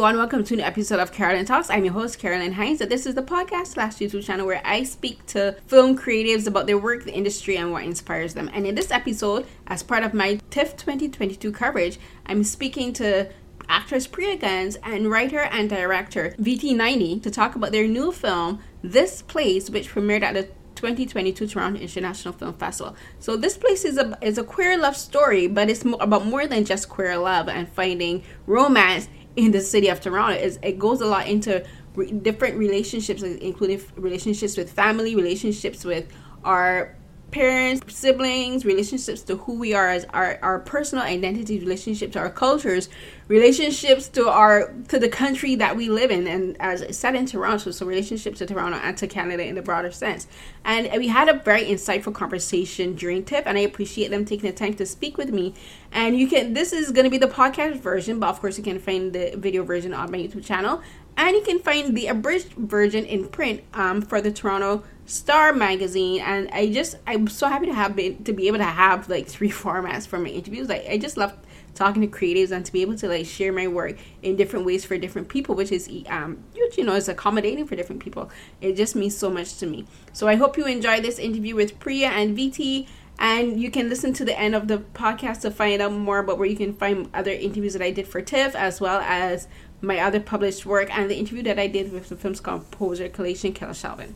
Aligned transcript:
everyone. 0.00 0.16
Welcome 0.16 0.44
to 0.44 0.54
an 0.54 0.60
episode 0.60 0.98
of 0.98 1.12
Carolyn 1.12 1.44
Talks. 1.44 1.68
I'm 1.68 1.84
your 1.84 1.92
host, 1.92 2.18
Carolyn 2.18 2.52
Hinds, 2.52 2.80
and 2.80 2.90
this 2.90 3.04
is 3.04 3.14
the 3.14 3.22
podcast 3.22 3.66
slash 3.66 3.96
YouTube 3.96 4.24
channel 4.24 4.46
where 4.46 4.62
I 4.64 4.82
speak 4.82 5.26
to 5.26 5.56
film 5.66 5.98
creatives 5.98 6.46
about 6.46 6.66
their 6.66 6.78
work, 6.78 7.04
the 7.04 7.12
industry, 7.12 7.58
and 7.58 7.70
what 7.70 7.84
inspires 7.84 8.32
them. 8.32 8.48
And 8.54 8.66
in 8.66 8.74
this 8.74 8.90
episode, 8.90 9.46
as 9.66 9.82
part 9.82 10.02
of 10.02 10.14
my 10.14 10.40
TIFF 10.48 10.76
2022 10.78 11.52
coverage, 11.52 11.98
I'm 12.24 12.44
speaking 12.44 12.94
to 12.94 13.28
actress 13.68 14.06
Priya 14.06 14.36
Guns 14.36 14.76
and 14.82 15.10
writer 15.10 15.40
and 15.40 15.68
director 15.68 16.34
VT 16.40 16.74
Nayani 16.74 17.22
to 17.22 17.30
talk 17.30 17.54
about 17.54 17.72
their 17.72 17.86
new 17.86 18.10
film, 18.10 18.60
This 18.82 19.22
Place, 19.22 19.70
which 19.70 19.90
premiered 19.90 20.22
at 20.22 20.34
the 20.34 20.48
2022 20.74 21.46
Toronto 21.46 21.78
International 21.78 22.32
Film 22.32 22.54
Festival. 22.54 22.96
So 23.18 23.36
this 23.36 23.58
place 23.58 23.84
is 23.84 23.98
a 23.98 24.16
is 24.22 24.38
a 24.38 24.44
queer 24.44 24.78
love 24.78 24.96
story, 24.96 25.46
but 25.46 25.68
it's 25.68 25.84
more, 25.84 26.02
about 26.02 26.24
more 26.24 26.46
than 26.46 26.64
just 26.64 26.88
queer 26.88 27.18
love 27.18 27.48
and 27.48 27.68
finding 27.68 28.22
romance 28.46 29.08
in 29.36 29.52
the 29.52 29.60
city 29.60 29.88
of 29.88 30.00
Toronto 30.00 30.38
is 30.38 30.58
it 30.62 30.78
goes 30.78 31.00
a 31.00 31.06
lot 31.06 31.28
into 31.28 31.64
re- 31.94 32.10
different 32.10 32.56
relationships, 32.56 33.22
including 33.22 33.82
relationships 33.96 34.56
with 34.56 34.72
family, 34.72 35.14
relationships 35.14 35.84
with 35.84 36.08
our 36.44 36.96
parents, 37.30 37.94
siblings, 37.94 38.64
relationships 38.64 39.22
to 39.22 39.36
who 39.36 39.58
we 39.58 39.72
are 39.74 39.88
as 39.88 40.04
our, 40.06 40.38
our 40.42 40.58
personal 40.58 41.04
identities, 41.04 41.62
relationships 41.62 42.12
to 42.14 42.18
our 42.18 42.30
cultures, 42.30 42.88
relationships 43.28 44.08
to 44.08 44.28
our 44.28 44.74
to 44.88 44.98
the 44.98 45.08
country 45.08 45.54
that 45.54 45.76
we 45.76 45.88
live 45.88 46.10
in 46.10 46.26
and 46.26 46.56
as 46.60 46.96
set 46.96 47.14
in 47.14 47.26
Toronto, 47.26 47.70
so 47.70 47.86
relationships 47.86 48.38
to 48.38 48.46
Toronto 48.46 48.78
and 48.78 48.96
to 48.96 49.06
Canada 49.06 49.44
in 49.46 49.54
the 49.54 49.62
broader 49.62 49.90
sense. 49.92 50.26
And 50.64 50.90
we 50.98 51.08
had 51.08 51.28
a 51.28 51.34
very 51.34 51.64
insightful 51.64 52.12
conversation 52.12 52.94
during 52.94 53.24
TIFF 53.24 53.46
and 53.46 53.56
I 53.56 53.62
appreciate 53.62 54.10
them 54.10 54.24
taking 54.24 54.50
the 54.50 54.56
time 54.56 54.74
to 54.74 54.86
speak 54.86 55.16
with 55.16 55.30
me. 55.30 55.54
And 55.92 56.18
you 56.18 56.26
can 56.26 56.54
this 56.54 56.72
is 56.72 56.90
gonna 56.90 57.10
be 57.10 57.18
the 57.18 57.28
podcast 57.28 57.76
version, 57.76 58.18
but 58.18 58.30
of 58.30 58.40
course 58.40 58.58
you 58.58 58.64
can 58.64 58.80
find 58.80 59.12
the 59.12 59.34
video 59.36 59.62
version 59.62 59.94
on 59.94 60.10
my 60.10 60.18
YouTube 60.18 60.44
channel. 60.44 60.82
And 61.16 61.36
you 61.36 61.42
can 61.42 61.58
find 61.58 61.96
the 61.96 62.06
abridged 62.06 62.52
version 62.54 63.04
in 63.04 63.28
print 63.28 63.62
um, 63.74 64.00
for 64.00 64.20
the 64.20 64.32
Toronto 64.32 64.84
Star 65.10 65.52
magazine, 65.52 66.20
and 66.20 66.48
I 66.52 66.70
just 66.70 66.94
I'm 67.04 67.26
so 67.26 67.48
happy 67.48 67.66
to 67.66 67.74
have 67.74 67.96
been 67.96 68.22
to 68.22 68.32
be 68.32 68.46
able 68.46 68.58
to 68.58 68.64
have 68.64 69.08
like 69.08 69.26
three 69.26 69.50
formats 69.62 70.06
for 70.06 70.20
my 70.20 70.28
interviews. 70.28 70.68
Like 70.68 70.86
I 70.88 70.98
just 70.98 71.16
love 71.16 71.36
talking 71.74 72.00
to 72.02 72.06
creatives 72.06 72.52
and 72.52 72.64
to 72.64 72.70
be 72.70 72.80
able 72.82 72.96
to 72.98 73.08
like 73.08 73.26
share 73.26 73.52
my 73.52 73.66
work 73.66 73.96
in 74.22 74.36
different 74.36 74.66
ways 74.66 74.84
for 74.84 74.96
different 74.98 75.28
people, 75.28 75.56
which 75.56 75.72
is 75.72 75.90
um 76.08 76.44
you 76.54 76.84
know 76.84 76.94
is 76.94 77.08
accommodating 77.08 77.66
for 77.66 77.74
different 77.74 78.00
people. 78.00 78.30
It 78.60 78.76
just 78.76 78.94
means 78.94 79.16
so 79.16 79.28
much 79.28 79.58
to 79.58 79.66
me. 79.66 79.84
So 80.12 80.28
I 80.28 80.36
hope 80.36 80.56
you 80.56 80.66
enjoy 80.66 81.00
this 81.00 81.18
interview 81.18 81.56
with 81.56 81.80
Priya 81.80 82.10
and 82.10 82.38
VT. 82.38 82.86
And 83.18 83.60
you 83.60 83.70
can 83.70 83.88
listen 83.88 84.12
to 84.14 84.24
the 84.24 84.38
end 84.38 84.54
of 84.54 84.68
the 84.68 84.78
podcast 84.78 85.40
to 85.40 85.50
find 85.50 85.82
out 85.82 85.92
more 85.92 86.20
about 86.20 86.38
where 86.38 86.48
you 86.48 86.56
can 86.56 86.72
find 86.72 87.10
other 87.12 87.32
interviews 87.32 87.72
that 87.72 87.82
I 87.82 87.90
did 87.90 88.06
for 88.06 88.22
TIFF, 88.22 88.54
as 88.54 88.80
well 88.80 89.00
as 89.00 89.46
my 89.82 89.98
other 89.98 90.20
published 90.20 90.64
work 90.64 90.96
and 90.96 91.10
the 91.10 91.18
interview 91.18 91.42
that 91.42 91.58
I 91.58 91.66
did 91.66 91.92
with 91.92 92.08
the 92.08 92.16
film's 92.16 92.40
composer, 92.40 93.10
Kalaisan 93.10 93.52
Kalaichelvan. 93.52 94.14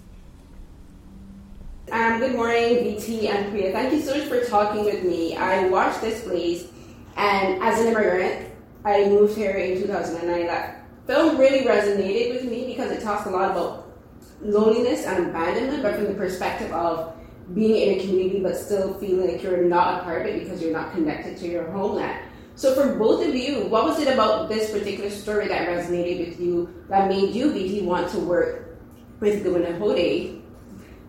Um, 1.92 2.18
good 2.18 2.34
morning, 2.34 2.78
VT 2.78 3.28
and 3.28 3.50
Priya. 3.50 3.70
Thank 3.70 3.92
you 3.92 4.00
so 4.00 4.16
much 4.16 4.26
for 4.26 4.42
talking 4.46 4.86
with 4.86 5.04
me. 5.04 5.36
I 5.36 5.68
watched 5.68 6.00
this 6.00 6.24
place, 6.24 6.66
and 7.14 7.62
as 7.62 7.78
an 7.78 7.88
immigrant, 7.88 8.50
I 8.86 9.04
moved 9.10 9.36
here 9.36 9.50
in 9.50 9.78
2009. 9.82 10.46
That 10.46 10.86
film 11.06 11.36
really 11.36 11.66
resonated 11.66 12.32
with 12.32 12.44
me 12.50 12.68
because 12.68 12.90
it 12.90 13.02
talks 13.02 13.26
a 13.26 13.30
lot 13.30 13.50
about 13.50 13.92
loneliness 14.40 15.04
and 15.04 15.26
abandonment, 15.26 15.82
but 15.82 15.96
from 15.96 16.06
the 16.06 16.14
perspective 16.14 16.72
of 16.72 17.14
being 17.52 17.76
in 17.76 17.98
a 17.98 18.02
community 18.02 18.40
but 18.40 18.56
still 18.56 18.94
feeling 18.94 19.30
like 19.30 19.42
you're 19.42 19.64
not 19.64 20.00
a 20.00 20.04
part 20.04 20.22
of 20.22 20.28
it 20.28 20.42
because 20.42 20.62
you're 20.62 20.72
not 20.72 20.90
connected 20.92 21.36
to 21.36 21.46
your 21.46 21.70
homeland. 21.70 22.18
So, 22.54 22.74
for 22.74 22.98
both 22.98 23.26
of 23.26 23.34
you, 23.34 23.66
what 23.66 23.84
was 23.84 24.00
it 24.00 24.08
about 24.08 24.48
this 24.48 24.70
particular 24.70 25.10
story 25.10 25.48
that 25.48 25.68
resonated 25.68 26.30
with 26.30 26.40
you 26.40 26.82
that 26.88 27.10
made 27.10 27.34
you, 27.34 27.50
VT, 27.52 27.84
want 27.84 28.10
to 28.12 28.18
work 28.20 28.78
with 29.20 29.42
Guna 29.44 29.76
Hode 29.76 30.43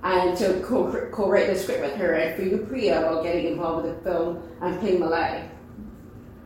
and 0.03 0.37
to 0.37 0.61
co- 0.61 1.09
co-write 1.11 1.47
the 1.47 1.55
script 1.55 1.81
with 1.81 1.95
her, 1.95 2.13
and 2.13 2.35
for 2.35 2.43
you, 2.43 2.65
Priya, 2.69 2.99
about 2.99 3.23
getting 3.23 3.53
involved 3.53 3.85
with 3.85 3.97
the 3.97 4.03
film 4.03 4.43
and 4.61 4.79
playing 4.79 4.99
Malai? 4.99 5.49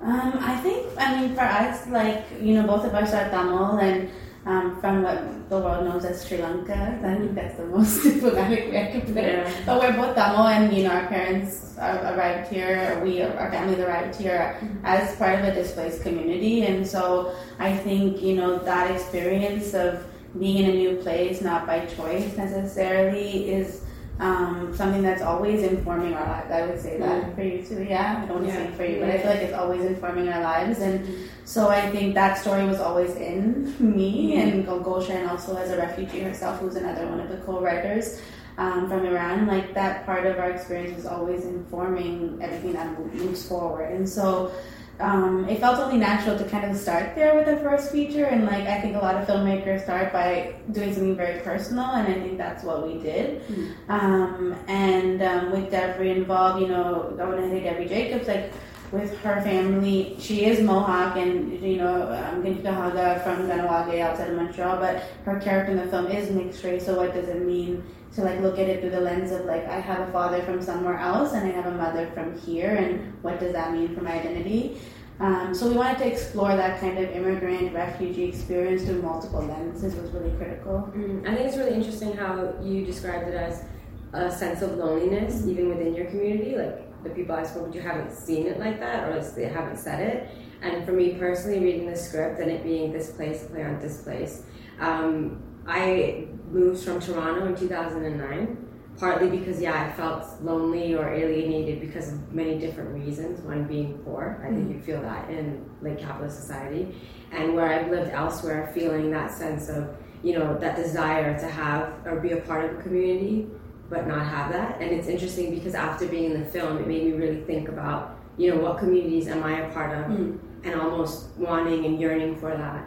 Um, 0.01 0.39
I 0.39 0.55
think, 0.57 0.87
I 0.97 1.19
mean, 1.19 1.35
for 1.35 1.41
us, 1.41 1.85
like, 1.87 2.23
you 2.41 2.53
know, 2.53 2.65
both 2.65 2.85
of 2.85 2.93
us 2.95 3.13
are 3.13 3.29
Tamil, 3.29 3.77
and 3.79 4.09
um, 4.45 4.79
from 4.79 5.03
what 5.03 5.49
the 5.49 5.57
world 5.59 5.83
knows 5.83 6.05
as 6.05 6.25
Sri 6.25 6.37
Lanka, 6.37 6.99
I 7.03 7.15
think 7.15 7.35
that's 7.35 7.57
the 7.57 7.65
most 7.75 8.03
diplomatic 8.03 8.71
way 8.71 8.87
I 8.87 8.91
can 8.91 9.01
put 9.01 9.17
it. 9.17 9.45
Yeah. 9.45 9.53
But 9.65 9.81
we're 9.81 9.91
both 9.91 10.15
Tamil, 10.15 10.47
and, 10.47 10.73
you 10.73 10.83
know, 10.83 10.91
our 10.91 11.07
parents 11.07 11.75
arrived 11.77 12.49
here, 12.49 13.01
we, 13.03 13.21
our 13.21 13.51
families 13.51 13.79
arrived 13.79 14.15
here 14.15 14.57
mm-hmm. 14.61 14.85
as 14.85 15.15
part 15.17 15.39
of 15.39 15.45
a 15.45 15.53
displaced 15.53 16.01
community, 16.01 16.65
and 16.65 16.87
so 16.87 17.35
I 17.59 17.75
think, 17.75 18.21
you 18.21 18.35
know, 18.35 18.57
that 18.59 18.91
experience 18.91 19.73
of 19.73 20.05
being 20.37 20.63
in 20.63 20.69
a 20.69 20.73
new 20.73 20.95
place, 20.97 21.41
not 21.41 21.65
by 21.65 21.85
choice 21.85 22.35
necessarily, 22.37 23.49
is 23.51 23.83
um, 24.19 24.75
something 24.75 25.01
that's 25.01 25.21
always 25.21 25.63
informing 25.63 26.13
our 26.13 26.27
lives. 26.27 26.51
I 26.51 26.65
would 26.65 26.81
say 26.81 26.97
that 26.97 27.23
mm. 27.23 27.35
for 27.35 27.41
you 27.41 27.63
too. 27.63 27.83
Yeah, 27.83 28.21
I 28.21 28.25
don't 28.25 28.41
want 28.41 28.47
to 28.47 28.53
yeah. 28.53 28.65
speak 28.65 28.75
for 28.75 28.85
you, 28.85 28.99
but 28.99 29.09
I 29.09 29.17
feel 29.17 29.31
like 29.31 29.39
it's 29.39 29.53
always 29.53 29.81
informing 29.85 30.27
our 30.29 30.41
lives, 30.41 30.79
and 30.79 31.07
mm. 31.07 31.27
so 31.45 31.69
I 31.69 31.89
think 31.89 32.15
that 32.15 32.37
story 32.37 32.65
was 32.65 32.79
always 32.79 33.15
in 33.15 33.73
me 33.79 34.35
mm. 34.35 34.41
and 34.41 34.67
Golshan 34.67 35.29
also 35.29 35.55
as 35.55 35.71
a 35.71 35.77
refugee 35.77 36.19
herself, 36.19 36.59
who's 36.59 36.75
another 36.75 37.07
one 37.07 37.19
of 37.19 37.29
the 37.29 37.37
co-writers. 37.37 38.21
Um, 38.57 38.89
from 38.89 39.05
Iran, 39.05 39.47
like 39.47 39.73
that 39.73 40.05
part 40.05 40.25
of 40.25 40.37
our 40.37 40.51
experience 40.51 40.97
was 40.97 41.05
always 41.05 41.45
informing 41.45 42.39
everything 42.41 42.73
that 42.73 42.99
moves 43.15 43.47
forward. 43.47 43.93
And 43.93 44.09
so 44.09 44.51
um, 44.99 45.47
it 45.47 45.59
felt 45.59 45.79
only 45.79 45.97
natural 45.97 46.37
to 46.37 46.43
kind 46.45 46.69
of 46.69 46.77
start 46.77 47.15
there 47.15 47.35
with 47.35 47.45
the 47.45 47.57
first 47.57 47.91
feature. 47.91 48.25
And 48.25 48.45
like 48.45 48.67
I 48.67 48.81
think 48.81 48.95
a 48.95 48.99
lot 48.99 49.15
of 49.15 49.27
filmmakers 49.27 49.83
start 49.83 50.11
by 50.11 50.53
doing 50.71 50.93
something 50.93 51.15
very 51.15 51.39
personal, 51.41 51.85
and 51.85 52.07
I 52.07 52.13
think 52.13 52.37
that's 52.37 52.63
what 52.63 52.85
we 52.85 52.99
did. 53.01 53.41
Mm-hmm. 53.47 53.91
Um, 53.91 54.55
and 54.67 55.21
um, 55.21 55.51
with 55.51 55.71
Devery 55.71 56.15
involved, 56.15 56.61
you 56.61 56.67
know, 56.67 57.13
going 57.17 57.39
ahead 57.39 57.63
Devery 57.63 57.87
Jacobs, 57.87 58.27
like 58.27 58.51
with 58.91 59.17
her 59.19 59.41
family, 59.41 60.15
she 60.19 60.45
is 60.45 60.61
Mohawk, 60.61 61.17
and 61.17 61.61
you 61.61 61.77
know, 61.77 62.11
um, 62.11 62.43
Haga 62.43 63.21
from 63.23 63.47
Kahnawake 63.47 64.01
outside 64.01 64.29
of 64.29 64.35
Montreal, 64.35 64.77
but 64.77 65.03
her 65.25 65.39
character 65.39 65.71
in 65.71 65.77
the 65.77 65.87
film 65.87 66.07
is 66.07 66.31
mixed 66.31 66.63
race. 66.63 66.85
So 66.85 66.95
what 66.95 67.13
does 67.13 67.27
it 67.27 67.45
mean? 67.45 67.83
to 68.15 68.23
like 68.23 68.39
look 68.41 68.57
at 68.57 68.67
it 68.67 68.81
through 68.81 68.89
the 68.89 68.99
lens 68.99 69.31
of 69.31 69.45
like 69.45 69.67
I 69.67 69.79
have 69.79 70.07
a 70.07 70.11
father 70.11 70.41
from 70.41 70.61
somewhere 70.61 70.97
else 70.97 71.33
and 71.33 71.47
I 71.47 71.51
have 71.51 71.67
a 71.67 71.75
mother 71.75 72.09
from 72.13 72.37
here 72.39 72.75
and 72.75 73.13
what 73.21 73.39
does 73.39 73.53
that 73.53 73.71
mean 73.73 73.93
for 73.93 74.01
my 74.01 74.19
identity? 74.19 74.81
Um, 75.19 75.53
so 75.53 75.67
we 75.67 75.75
wanted 75.75 75.97
to 75.99 76.07
explore 76.07 76.55
that 76.55 76.79
kind 76.79 76.97
of 76.97 77.11
immigrant 77.11 77.73
refugee 77.73 78.23
experience 78.23 78.83
through 78.83 79.01
multiple 79.01 79.41
lenses 79.41 79.95
was 79.95 80.09
really 80.11 80.35
critical. 80.37 80.91
Mm, 80.95 81.27
I 81.27 81.35
think 81.35 81.47
it's 81.47 81.57
really 81.57 81.73
interesting 81.73 82.15
how 82.15 82.55
you 82.63 82.85
described 82.85 83.27
it 83.27 83.35
as 83.35 83.65
a 84.13 84.31
sense 84.31 84.61
of 84.61 84.77
loneliness 84.77 85.45
even 85.45 85.69
within 85.69 85.93
your 85.93 86.05
community. 86.05 86.55
Like 86.55 86.88
the 87.03 87.09
people 87.09 87.35
I 87.35 87.43
spoke 87.43 87.71
to 87.73 87.81
haven't 87.81 88.11
seen 88.11 88.47
it 88.47 88.59
like 88.59 88.79
that 88.79 89.09
or 89.09 89.21
they 89.21 89.45
haven't 89.45 89.77
said 89.77 89.99
it. 89.99 90.29
And 90.61 90.85
for 90.85 90.91
me 90.91 91.13
personally, 91.13 91.59
reading 91.59 91.89
the 91.89 91.95
script 91.95 92.39
and 92.39 92.51
it 92.51 92.63
being 92.63 92.91
this 92.91 93.11
place, 93.11 93.45
play 93.45 93.63
on 93.63 93.79
this 93.79 94.01
place, 94.01 94.43
um, 94.79 95.41
I 95.67 96.27
moved 96.51 96.83
from 96.83 96.99
Toronto 96.99 97.45
in 97.45 97.55
2009 97.55 98.69
partly 98.99 99.29
because 99.29 99.61
yeah 99.61 99.81
i 99.81 99.91
felt 99.93 100.25
lonely 100.43 100.93
or 100.93 101.11
alienated 101.13 101.79
because 101.79 102.11
of 102.11 102.33
many 102.33 102.59
different 102.59 102.89
reasons 102.91 103.39
one 103.41 103.63
being 103.63 103.97
poor 103.99 104.41
i 104.43 104.49
think 104.49 104.67
mm-hmm. 104.67 104.73
you 104.73 104.79
feel 104.81 105.01
that 105.01 105.29
in 105.29 105.67
like 105.81 105.97
capitalist 105.97 106.37
society 106.39 106.95
and 107.31 107.55
where 107.55 107.67
i've 107.67 107.89
lived 107.89 108.11
elsewhere 108.11 108.69
feeling 108.73 109.09
that 109.09 109.31
sense 109.31 109.69
of 109.69 109.95
you 110.21 110.37
know 110.37 110.57
that 110.59 110.75
desire 110.75 111.39
to 111.39 111.47
have 111.47 111.93
or 112.05 112.19
be 112.19 112.31
a 112.31 112.41
part 112.41 112.65
of 112.65 112.77
a 112.77 112.81
community 112.81 113.47
but 113.89 114.07
not 114.07 114.25
have 114.25 114.51
that 114.51 114.79
and 114.81 114.91
it's 114.91 115.07
interesting 115.07 115.53
because 115.53 115.73
after 115.73 116.07
being 116.07 116.31
in 116.31 116.39
the 116.39 116.49
film 116.49 116.77
it 116.77 116.87
made 116.87 117.03
me 117.03 117.11
really 117.11 117.41
think 117.41 117.69
about 117.69 118.19
you 118.37 118.53
know 118.53 118.61
what 118.61 118.77
communities 118.77 119.27
am 119.27 119.43
i 119.43 119.59
a 119.61 119.73
part 119.73 119.97
of 119.97 120.05
mm-hmm. 120.05 120.37
and 120.63 120.79
almost 120.79 121.29
wanting 121.37 121.85
and 121.85 121.99
yearning 121.99 122.35
for 122.35 122.55
that 122.55 122.85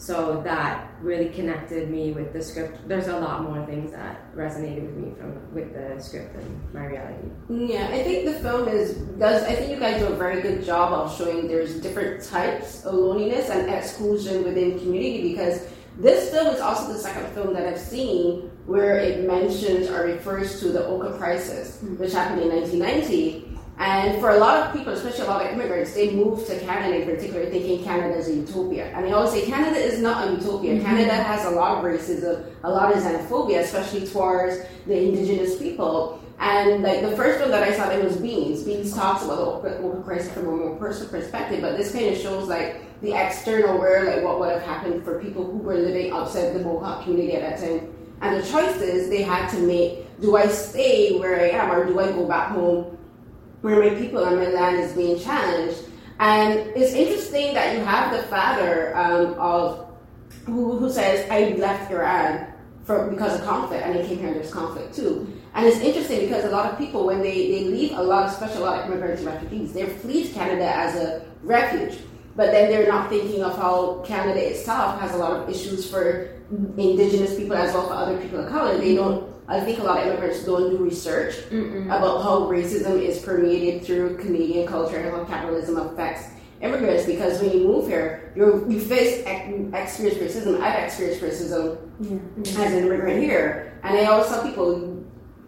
so 0.00 0.40
that 0.44 0.90
really 1.02 1.28
connected 1.28 1.90
me 1.90 2.12
with 2.12 2.32
the 2.32 2.42
script. 2.42 2.88
There's 2.88 3.08
a 3.08 3.18
lot 3.18 3.42
more 3.42 3.66
things 3.66 3.92
that 3.92 4.34
resonated 4.34 4.86
with 4.86 4.96
me 4.96 5.12
from 5.18 5.54
with 5.54 5.74
the 5.74 6.02
script 6.02 6.34
and 6.36 6.74
my 6.74 6.86
reality. 6.86 7.28
Yeah, 7.50 7.86
I 7.88 8.02
think 8.02 8.24
the 8.24 8.32
film 8.40 8.66
is 8.66 8.94
does. 9.18 9.42
I 9.42 9.54
think 9.54 9.70
you 9.70 9.78
guys 9.78 10.00
do 10.00 10.06
a 10.06 10.16
very 10.16 10.40
good 10.40 10.64
job 10.64 10.94
of 10.94 11.14
showing 11.18 11.48
there's 11.48 11.82
different 11.82 12.24
types 12.24 12.82
of 12.86 12.94
loneliness 12.94 13.50
and 13.50 13.68
exclusion 13.68 14.42
within 14.42 14.78
community 14.78 15.34
because 15.34 15.68
this 15.98 16.30
film 16.30 16.46
is 16.46 16.62
also 16.62 16.94
the 16.94 16.98
second 16.98 17.30
film 17.34 17.52
that 17.52 17.66
I've 17.66 17.78
seen 17.78 18.50
where 18.70 19.00
it 19.00 19.26
mentions 19.26 19.88
or 19.90 20.04
refers 20.04 20.60
to 20.60 20.68
the 20.68 20.86
Oka 20.86 21.18
crisis, 21.18 21.78
mm-hmm. 21.78 21.96
which 21.98 22.12
happened 22.12 22.42
in 22.42 22.48
1990 22.48 23.50
And 23.80 24.20
for 24.20 24.30
a 24.30 24.36
lot 24.36 24.58
of 24.62 24.76
people, 24.76 24.92
especially 24.92 25.24
a 25.24 25.26
lot 25.26 25.44
of 25.44 25.52
immigrants, 25.52 25.94
they 25.94 26.12
move 26.12 26.46
to 26.46 26.60
Canada 26.60 27.00
in 27.00 27.04
particular 27.08 27.48
thinking 27.48 27.82
Canada 27.82 28.14
is 28.14 28.28
a 28.28 28.34
utopia. 28.34 28.92
And 28.94 29.06
they 29.06 29.12
always 29.12 29.32
say 29.32 29.46
Canada 29.46 29.78
is 29.78 30.00
not 30.00 30.28
a 30.28 30.32
utopia. 30.32 30.74
Mm-hmm. 30.74 30.84
Canada 30.84 31.14
has 31.14 31.46
a 31.46 31.50
lot 31.50 31.78
of 31.78 31.84
racism, 31.90 32.44
a 32.62 32.70
lot 32.70 32.94
of 32.94 33.02
xenophobia, 33.02 33.60
especially 33.60 34.06
towards 34.06 34.60
the 34.86 34.96
indigenous 35.08 35.56
people. 35.58 36.22
And 36.38 36.82
like 36.82 37.00
the 37.00 37.16
first 37.16 37.40
one 37.40 37.50
that 37.50 37.62
I 37.62 37.72
saw 37.72 37.88
there 37.88 38.04
was 38.04 38.18
Beans. 38.18 38.62
Beans 38.62 38.94
talks 38.94 39.24
about 39.24 39.62
the 39.62 39.78
Oka 39.78 40.02
crisis 40.02 40.30
from 40.32 40.46
a 40.46 40.56
more 40.56 40.76
personal 40.76 41.08
perspective, 41.10 41.62
but 41.62 41.78
this 41.78 41.90
kind 41.92 42.06
of 42.12 42.18
shows 42.18 42.48
like 42.48 42.82
the 43.00 43.14
external 43.14 43.78
where 43.78 44.04
like 44.04 44.22
what 44.22 44.38
would 44.38 44.52
have 44.52 44.62
happened 44.62 45.02
for 45.04 45.18
people 45.20 45.44
who 45.50 45.58
were 45.58 45.76
living 45.76 46.12
outside 46.12 46.52
the 46.52 46.60
Mohawk 46.60 47.04
community 47.04 47.34
at 47.34 47.42
that 47.48 47.66
time. 47.66 47.88
And 48.20 48.42
the 48.42 48.46
choices 48.46 49.08
they 49.08 49.22
had 49.22 49.48
to 49.50 49.58
make, 49.58 50.20
do 50.20 50.36
I 50.36 50.48
stay 50.48 51.18
where 51.18 51.40
I 51.40 51.48
am 51.50 51.70
or 51.70 51.86
do 51.86 51.98
I 51.98 52.12
go 52.12 52.26
back 52.26 52.52
home 52.52 52.98
where 53.60 53.78
my 53.78 53.94
people 53.98 54.24
and 54.24 54.36
my 54.36 54.48
land 54.48 54.78
is 54.78 54.92
being 54.92 55.18
challenged. 55.18 55.78
And 56.18 56.58
it's 56.76 56.92
interesting 56.92 57.54
that 57.54 57.76
you 57.76 57.84
have 57.84 58.12
the 58.12 58.22
father 58.24 58.96
um, 58.96 59.34
of 59.38 59.86
who, 60.46 60.78
who 60.78 60.90
says, 60.90 61.28
I 61.30 61.56
left 61.56 61.90
Iran 61.90 62.46
for 62.84 63.10
because 63.10 63.38
of 63.38 63.46
conflict, 63.46 63.84
and 63.84 63.94
they 63.94 64.06
came 64.06 64.18
here 64.18 64.28
and 64.28 64.36
there's 64.36 64.52
conflict 64.52 64.94
too. 64.94 65.32
And 65.54 65.66
it's 65.66 65.78
interesting 65.78 66.20
because 66.20 66.44
a 66.44 66.50
lot 66.50 66.70
of 66.70 66.78
people, 66.78 67.06
when 67.06 67.20
they, 67.20 67.50
they 67.50 67.64
leave 67.64 67.92
a 67.92 68.02
lot, 68.02 68.26
of 68.26 68.32
especially 68.32 68.62
a 68.62 68.64
lot 68.64 68.80
of 68.80 68.86
immigrants 68.86 69.22
and 69.22 69.32
refugees, 69.32 69.72
they 69.72 69.86
flee 69.86 70.26
to 70.26 70.32
Canada 70.32 70.64
as 70.64 70.96
a 70.96 71.26
refuge. 71.42 71.98
But 72.40 72.52
then 72.52 72.70
they're 72.70 72.88
not 72.88 73.10
thinking 73.10 73.42
of 73.42 73.54
how 73.54 74.02
Canada 74.02 74.40
itself 74.40 74.98
has 74.98 75.12
a 75.12 75.18
lot 75.18 75.32
of 75.32 75.50
issues 75.50 75.90
for 75.90 76.40
indigenous 76.78 77.36
people 77.36 77.54
as 77.54 77.74
well 77.74 77.86
for 77.86 77.92
other 77.92 78.16
people 78.16 78.40
of 78.40 78.48
color. 78.48 78.78
They 78.78 78.94
don't 78.94 79.28
I 79.46 79.60
think 79.60 79.78
a 79.78 79.82
lot 79.82 80.00
of 80.00 80.06
immigrants 80.06 80.42
don't 80.44 80.70
do 80.70 80.78
research 80.78 81.34
Mm-mm. 81.50 81.84
about 81.84 82.22
how 82.22 82.48
racism 82.48 83.02
is 83.02 83.18
permeated 83.18 83.84
through 83.84 84.16
Canadian 84.16 84.66
culture 84.66 84.96
and 84.96 85.10
how 85.10 85.24
capitalism 85.24 85.76
affects 85.76 86.30
immigrants. 86.62 87.04
Because 87.04 87.42
when 87.42 87.52
you 87.52 87.64
move 87.66 87.86
here, 87.86 88.32
you 88.34 88.64
you 88.70 88.80
face 88.80 89.20
experience 89.74 90.16
racism. 90.16 90.62
I've 90.62 90.84
experienced 90.84 91.20
racism 91.20 91.76
yeah. 92.00 92.64
as 92.64 92.72
an 92.72 92.86
immigrant 92.86 93.22
here, 93.22 93.78
and 93.82 93.98
I 93.98 94.06
always 94.06 94.28
tell 94.28 94.42
people 94.42 94.89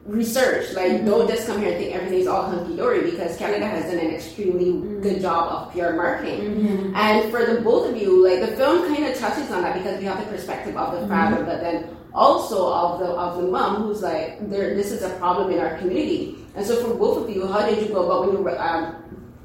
research. 0.07 0.73
Like, 0.75 0.93
mm-hmm. 0.93 1.07
don't 1.07 1.29
just 1.29 1.47
come 1.47 1.61
here 1.61 1.71
and 1.71 1.79
think 1.79 1.95
everything's 1.95 2.27
all 2.27 2.43
hunky 2.43 2.77
dory 2.77 3.11
because 3.11 3.37
Canada 3.37 3.67
has 3.67 3.85
done 3.85 3.99
an 3.99 4.15
extremely 4.15 4.67
mm-hmm. 4.67 5.03
good 5.03 5.21
job 5.21 5.69
of 5.69 5.73
PR 5.73 5.93
marketing. 5.95 6.41
Mm-hmm. 6.41 6.97
And 6.97 7.31
for 7.31 7.45
the 7.45 7.61
both 7.61 7.91
of 7.91 7.97
you, 7.97 8.27
like 8.27 8.41
the 8.41 8.57
film 8.57 8.93
kind 8.93 9.05
of 9.05 9.17
touches 9.19 9.51
on 9.51 9.63
that 9.63 9.77
because 9.77 9.99
we 9.99 10.05
have 10.05 10.19
the 10.19 10.31
perspective 10.31 10.77
of 10.77 10.93
the 10.93 11.01
mm-hmm. 11.01 11.11
father, 11.11 11.45
but 11.45 11.61
then 11.61 11.97
also 12.15 12.73
of 12.73 13.01
the 13.01 13.07
of 13.07 13.41
the 13.41 13.49
mom 13.49 13.83
who's 13.83 14.03
like, 14.03 14.51
there, 14.51 14.75
this 14.75 14.93
is 14.93 15.03
a 15.03 15.11
problem 15.17 15.51
in 15.53 15.59
our 15.59 15.79
community. 15.79 16.39
And 16.55 16.67
so 16.67 16.83
for 16.85 16.95
both 16.95 17.25
of 17.25 17.35
you, 17.35 17.47
how 17.47 17.65
did 17.65 17.81
you 17.83 17.89
go 17.89 18.05
about 18.05 18.27
when 18.27 18.37
you 18.37 18.43
were 18.43 18.61
um, 18.61 18.97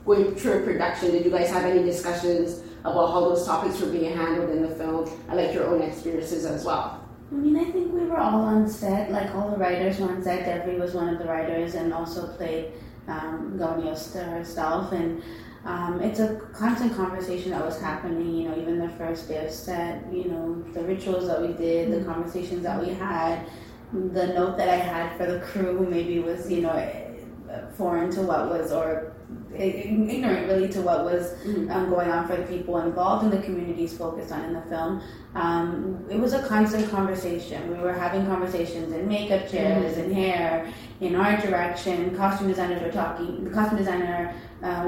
going 0.06 0.36
through 0.36 0.66
production? 0.66 1.12
Did 1.12 1.24
you 1.24 1.32
guys 1.32 1.50
have 1.50 1.64
any 1.64 1.84
discussions 1.84 2.62
about 2.84 3.12
how 3.12 3.22
those 3.22 3.46
topics 3.46 3.80
were 3.80 3.92
being 3.92 4.16
handled 4.16 4.50
in 4.50 4.62
the 4.62 4.76
film 4.76 5.10
and 5.30 5.38
like 5.38 5.54
your 5.54 5.68
own 5.68 5.82
experiences 5.82 6.46
as 6.46 6.66
well? 6.66 7.07
I 7.30 7.36
mean, 7.36 7.58
I 7.58 7.66
think 7.66 7.94
we 7.94 8.06
were 8.06 8.18
all 8.18 8.42
on 8.42 8.70
set, 8.70 9.12
like 9.12 9.36
all 9.36 9.50
the 9.50 9.58
writers 9.58 10.00
were 10.00 10.08
on 10.08 10.24
set. 10.24 10.46
Devery 10.46 10.80
was 10.80 10.94
one 10.94 11.10
of 11.10 11.20
the 11.20 11.26
writers 11.26 11.76
and 11.76 11.94
also 11.94 12.28
played 12.28 12.72
um, 13.08 13.58
Goniosta 13.60 14.30
herself. 14.30 14.94
And 14.94 15.22
um, 15.66 16.00
it's 16.02 16.20
a 16.22 16.38
constant 16.54 16.96
conversation 16.96 17.52
that 17.52 17.66
was 17.66 17.82
happening, 17.82 18.34
you 18.34 18.48
know, 18.48 18.58
even 18.58 18.80
the 18.80 18.90
first 18.90 19.28
day 19.28 19.46
of 19.46 19.52
set, 19.52 20.02
you 20.12 20.26
know, 20.26 20.64
the 20.74 20.84
rituals 20.84 21.28
that 21.28 21.42
we 21.42 21.50
did, 21.50 21.92
the 21.92 21.98
mm-hmm. 21.98 22.12
conversations 22.12 22.64
that 22.64 22.82
we 22.82 22.94
had, 22.94 23.46
the 23.92 24.28
note 24.28 24.58
that 24.58 24.70
I 24.70 24.78
had 24.78 25.18
for 25.18 25.26
the 25.26 25.40
crew 25.42 25.86
maybe 25.90 26.20
was, 26.20 26.50
you 26.50 26.62
know, 26.62 27.04
foreign 27.74 28.10
to 28.12 28.22
what 28.22 28.50
was, 28.50 28.72
or 28.72 29.17
ignorant 29.56 30.48
really 30.48 30.70
to 30.70 30.82
what 30.82 31.04
was 31.04 31.34
mm-hmm. 31.44 31.70
um, 31.72 31.90
going 31.90 32.10
on 32.10 32.28
for 32.28 32.36
the 32.36 32.44
people 32.44 32.78
involved 32.80 33.26
in 33.26 33.32
the 33.32 33.44
communities 33.46 33.98
focused 33.98 34.32
on 34.32 34.44
in 34.46 34.54
the 34.54 34.62
film. 34.64 35.02
Um, 35.36 36.06
it 36.10 36.20
was 36.20 36.34
a 36.34 36.44
constant 36.48 36.90
conversation. 36.90 37.70
We 37.70 37.78
were 37.78 37.94
having 37.94 38.26
conversations 38.26 38.94
in 38.94 39.08
makeup 39.08 39.50
chairs 39.50 39.94
mm-hmm. 39.94 40.02
and 40.02 40.14
hair, 40.14 40.74
in 41.02 41.16
art 41.16 41.42
direction. 41.42 42.16
Costume 42.16 42.48
designers 42.48 42.82
were 42.82 42.92
talking. 42.92 43.44
The 43.44 43.50
costume 43.50 43.78
designer 43.78 44.34
uh, 44.64 44.86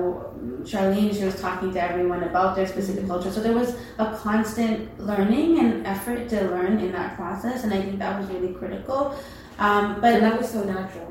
Charlene, 0.63 1.15
she 1.15 1.25
was 1.25 1.39
talking 1.39 1.71
to 1.73 1.81
everyone 1.81 2.23
about 2.23 2.55
their 2.55 2.67
specific 2.67 3.01
mm-hmm. 3.01 3.11
culture. 3.11 3.31
So 3.31 3.41
there 3.41 3.53
was 3.53 3.75
a 3.97 4.15
constant 4.17 4.99
learning 4.99 5.59
and 5.59 5.85
effort 5.85 6.29
to 6.29 6.41
learn 6.49 6.79
in 6.79 6.91
that 6.93 7.15
process, 7.15 7.63
and 7.63 7.73
I 7.73 7.81
think 7.81 7.99
that 7.99 8.19
was 8.19 8.29
really 8.29 8.53
critical. 8.53 9.15
Um, 9.59 9.99
but 9.99 10.13
and 10.13 10.23
that 10.23 10.37
was 10.37 10.49
so 10.49 10.63
natural 10.63 11.08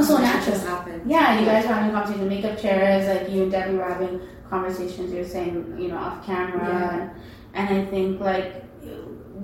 Oh, 0.00 0.02
so 0.02 0.18
natural. 0.18 0.58
Happen. 0.58 1.02
Yeah, 1.04 1.38
you 1.38 1.44
guys 1.44 1.66
were 1.66 1.74
having 1.74 1.92
conversations, 1.92 2.28
makeup 2.30 2.58
chairs, 2.58 3.06
like 3.06 3.30
you 3.30 3.42
and 3.42 3.52
Devery 3.52 3.76
were 3.76 3.84
having 3.84 4.20
conversations. 4.48 5.12
You're 5.12 5.26
saying, 5.26 5.76
you 5.78 5.88
know, 5.88 5.98
off 5.98 6.24
camera, 6.24 6.66
yeah. 6.66 7.00
and, 7.54 7.68
and 7.70 7.78
I 7.78 7.90
think 7.90 8.18
like 8.18 8.64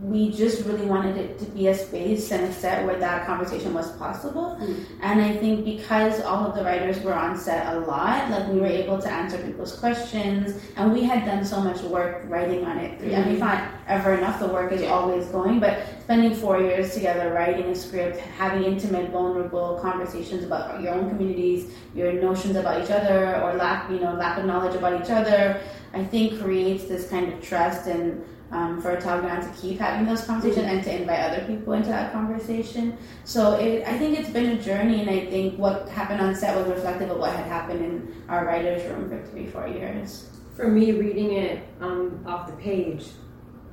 we 0.06 0.30
just 0.30 0.64
really 0.66 0.86
wanted 0.86 1.16
it 1.16 1.36
to 1.36 1.44
be 1.46 1.66
a 1.66 1.74
space 1.74 2.30
and 2.30 2.44
a 2.44 2.52
set 2.52 2.86
where 2.86 2.96
that 2.96 3.26
conversation 3.26 3.74
was 3.74 3.90
possible. 3.96 4.56
Mm. 4.60 4.84
And 5.02 5.20
I 5.20 5.36
think 5.36 5.64
because 5.64 6.20
all 6.20 6.46
of 6.46 6.54
the 6.54 6.62
writers 6.62 7.00
were 7.00 7.12
on 7.12 7.36
set 7.36 7.74
a 7.74 7.80
lot, 7.80 8.30
like 8.30 8.46
we 8.48 8.60
were 8.60 8.66
able 8.66 9.00
to 9.02 9.10
answer 9.10 9.36
people's 9.38 9.76
questions, 9.76 10.60
and 10.76 10.92
we 10.92 11.02
had 11.02 11.24
done 11.24 11.44
so 11.44 11.60
much 11.60 11.80
work 11.82 12.22
writing 12.28 12.64
on 12.64 12.78
it. 12.78 13.00
Mm. 13.00 13.12
And 13.14 13.32
we 13.32 13.38
not 13.38 13.68
ever 13.88 14.14
enough. 14.14 14.38
The 14.38 14.46
work 14.46 14.70
is 14.70 14.82
always 14.82 15.26
going, 15.26 15.58
but 15.58 15.82
spending 16.02 16.34
four 16.34 16.60
years 16.60 16.94
together 16.94 17.32
writing 17.32 17.66
a 17.66 17.74
script, 17.74 18.18
having 18.18 18.62
intimate, 18.62 19.10
vulnerable 19.10 19.78
conversations 19.82 20.44
about 20.44 20.80
your 20.82 20.94
own 20.94 21.08
communities, 21.08 21.72
your 21.96 22.12
notions 22.12 22.54
about 22.54 22.80
each 22.82 22.90
other, 22.90 23.40
or 23.42 23.54
lack, 23.54 23.90
you 23.90 23.98
know, 23.98 24.12
lack 24.14 24.38
of 24.38 24.44
knowledge 24.44 24.76
about 24.76 25.00
each 25.02 25.10
other, 25.10 25.60
I 25.94 26.04
think 26.04 26.40
creates 26.40 26.84
this 26.84 27.08
kind 27.08 27.32
of 27.32 27.42
trust 27.42 27.88
and 27.88 28.24
um, 28.52 28.80
for 28.80 28.96
Talgan 28.96 29.40
to 29.42 29.60
keep 29.60 29.78
having 29.78 30.06
those 30.06 30.24
conversations 30.24 30.66
and 30.66 30.82
to 30.84 31.00
invite 31.00 31.20
other 31.20 31.44
people 31.46 31.72
into 31.72 31.88
that 31.88 32.12
conversation. 32.12 32.96
So 33.24 33.54
it, 33.54 33.86
I 33.86 33.98
think 33.98 34.18
it's 34.18 34.30
been 34.30 34.56
a 34.56 34.62
journey, 34.62 35.00
and 35.00 35.10
I 35.10 35.26
think 35.26 35.58
what 35.58 35.88
happened 35.88 36.20
on 36.20 36.34
set 36.34 36.56
was 36.56 36.66
reflective 36.68 37.10
of 37.10 37.18
what 37.18 37.34
had 37.34 37.46
happened 37.46 37.84
in 37.84 38.24
our 38.28 38.44
writers' 38.46 38.88
room 38.90 39.08
for 39.08 39.24
three, 39.30 39.46
four 39.46 39.66
years. 39.66 40.30
For 40.54 40.68
me, 40.68 40.92
reading 40.92 41.32
it 41.32 41.66
um, 41.80 42.22
off 42.26 42.46
the 42.46 42.56
page, 42.56 43.06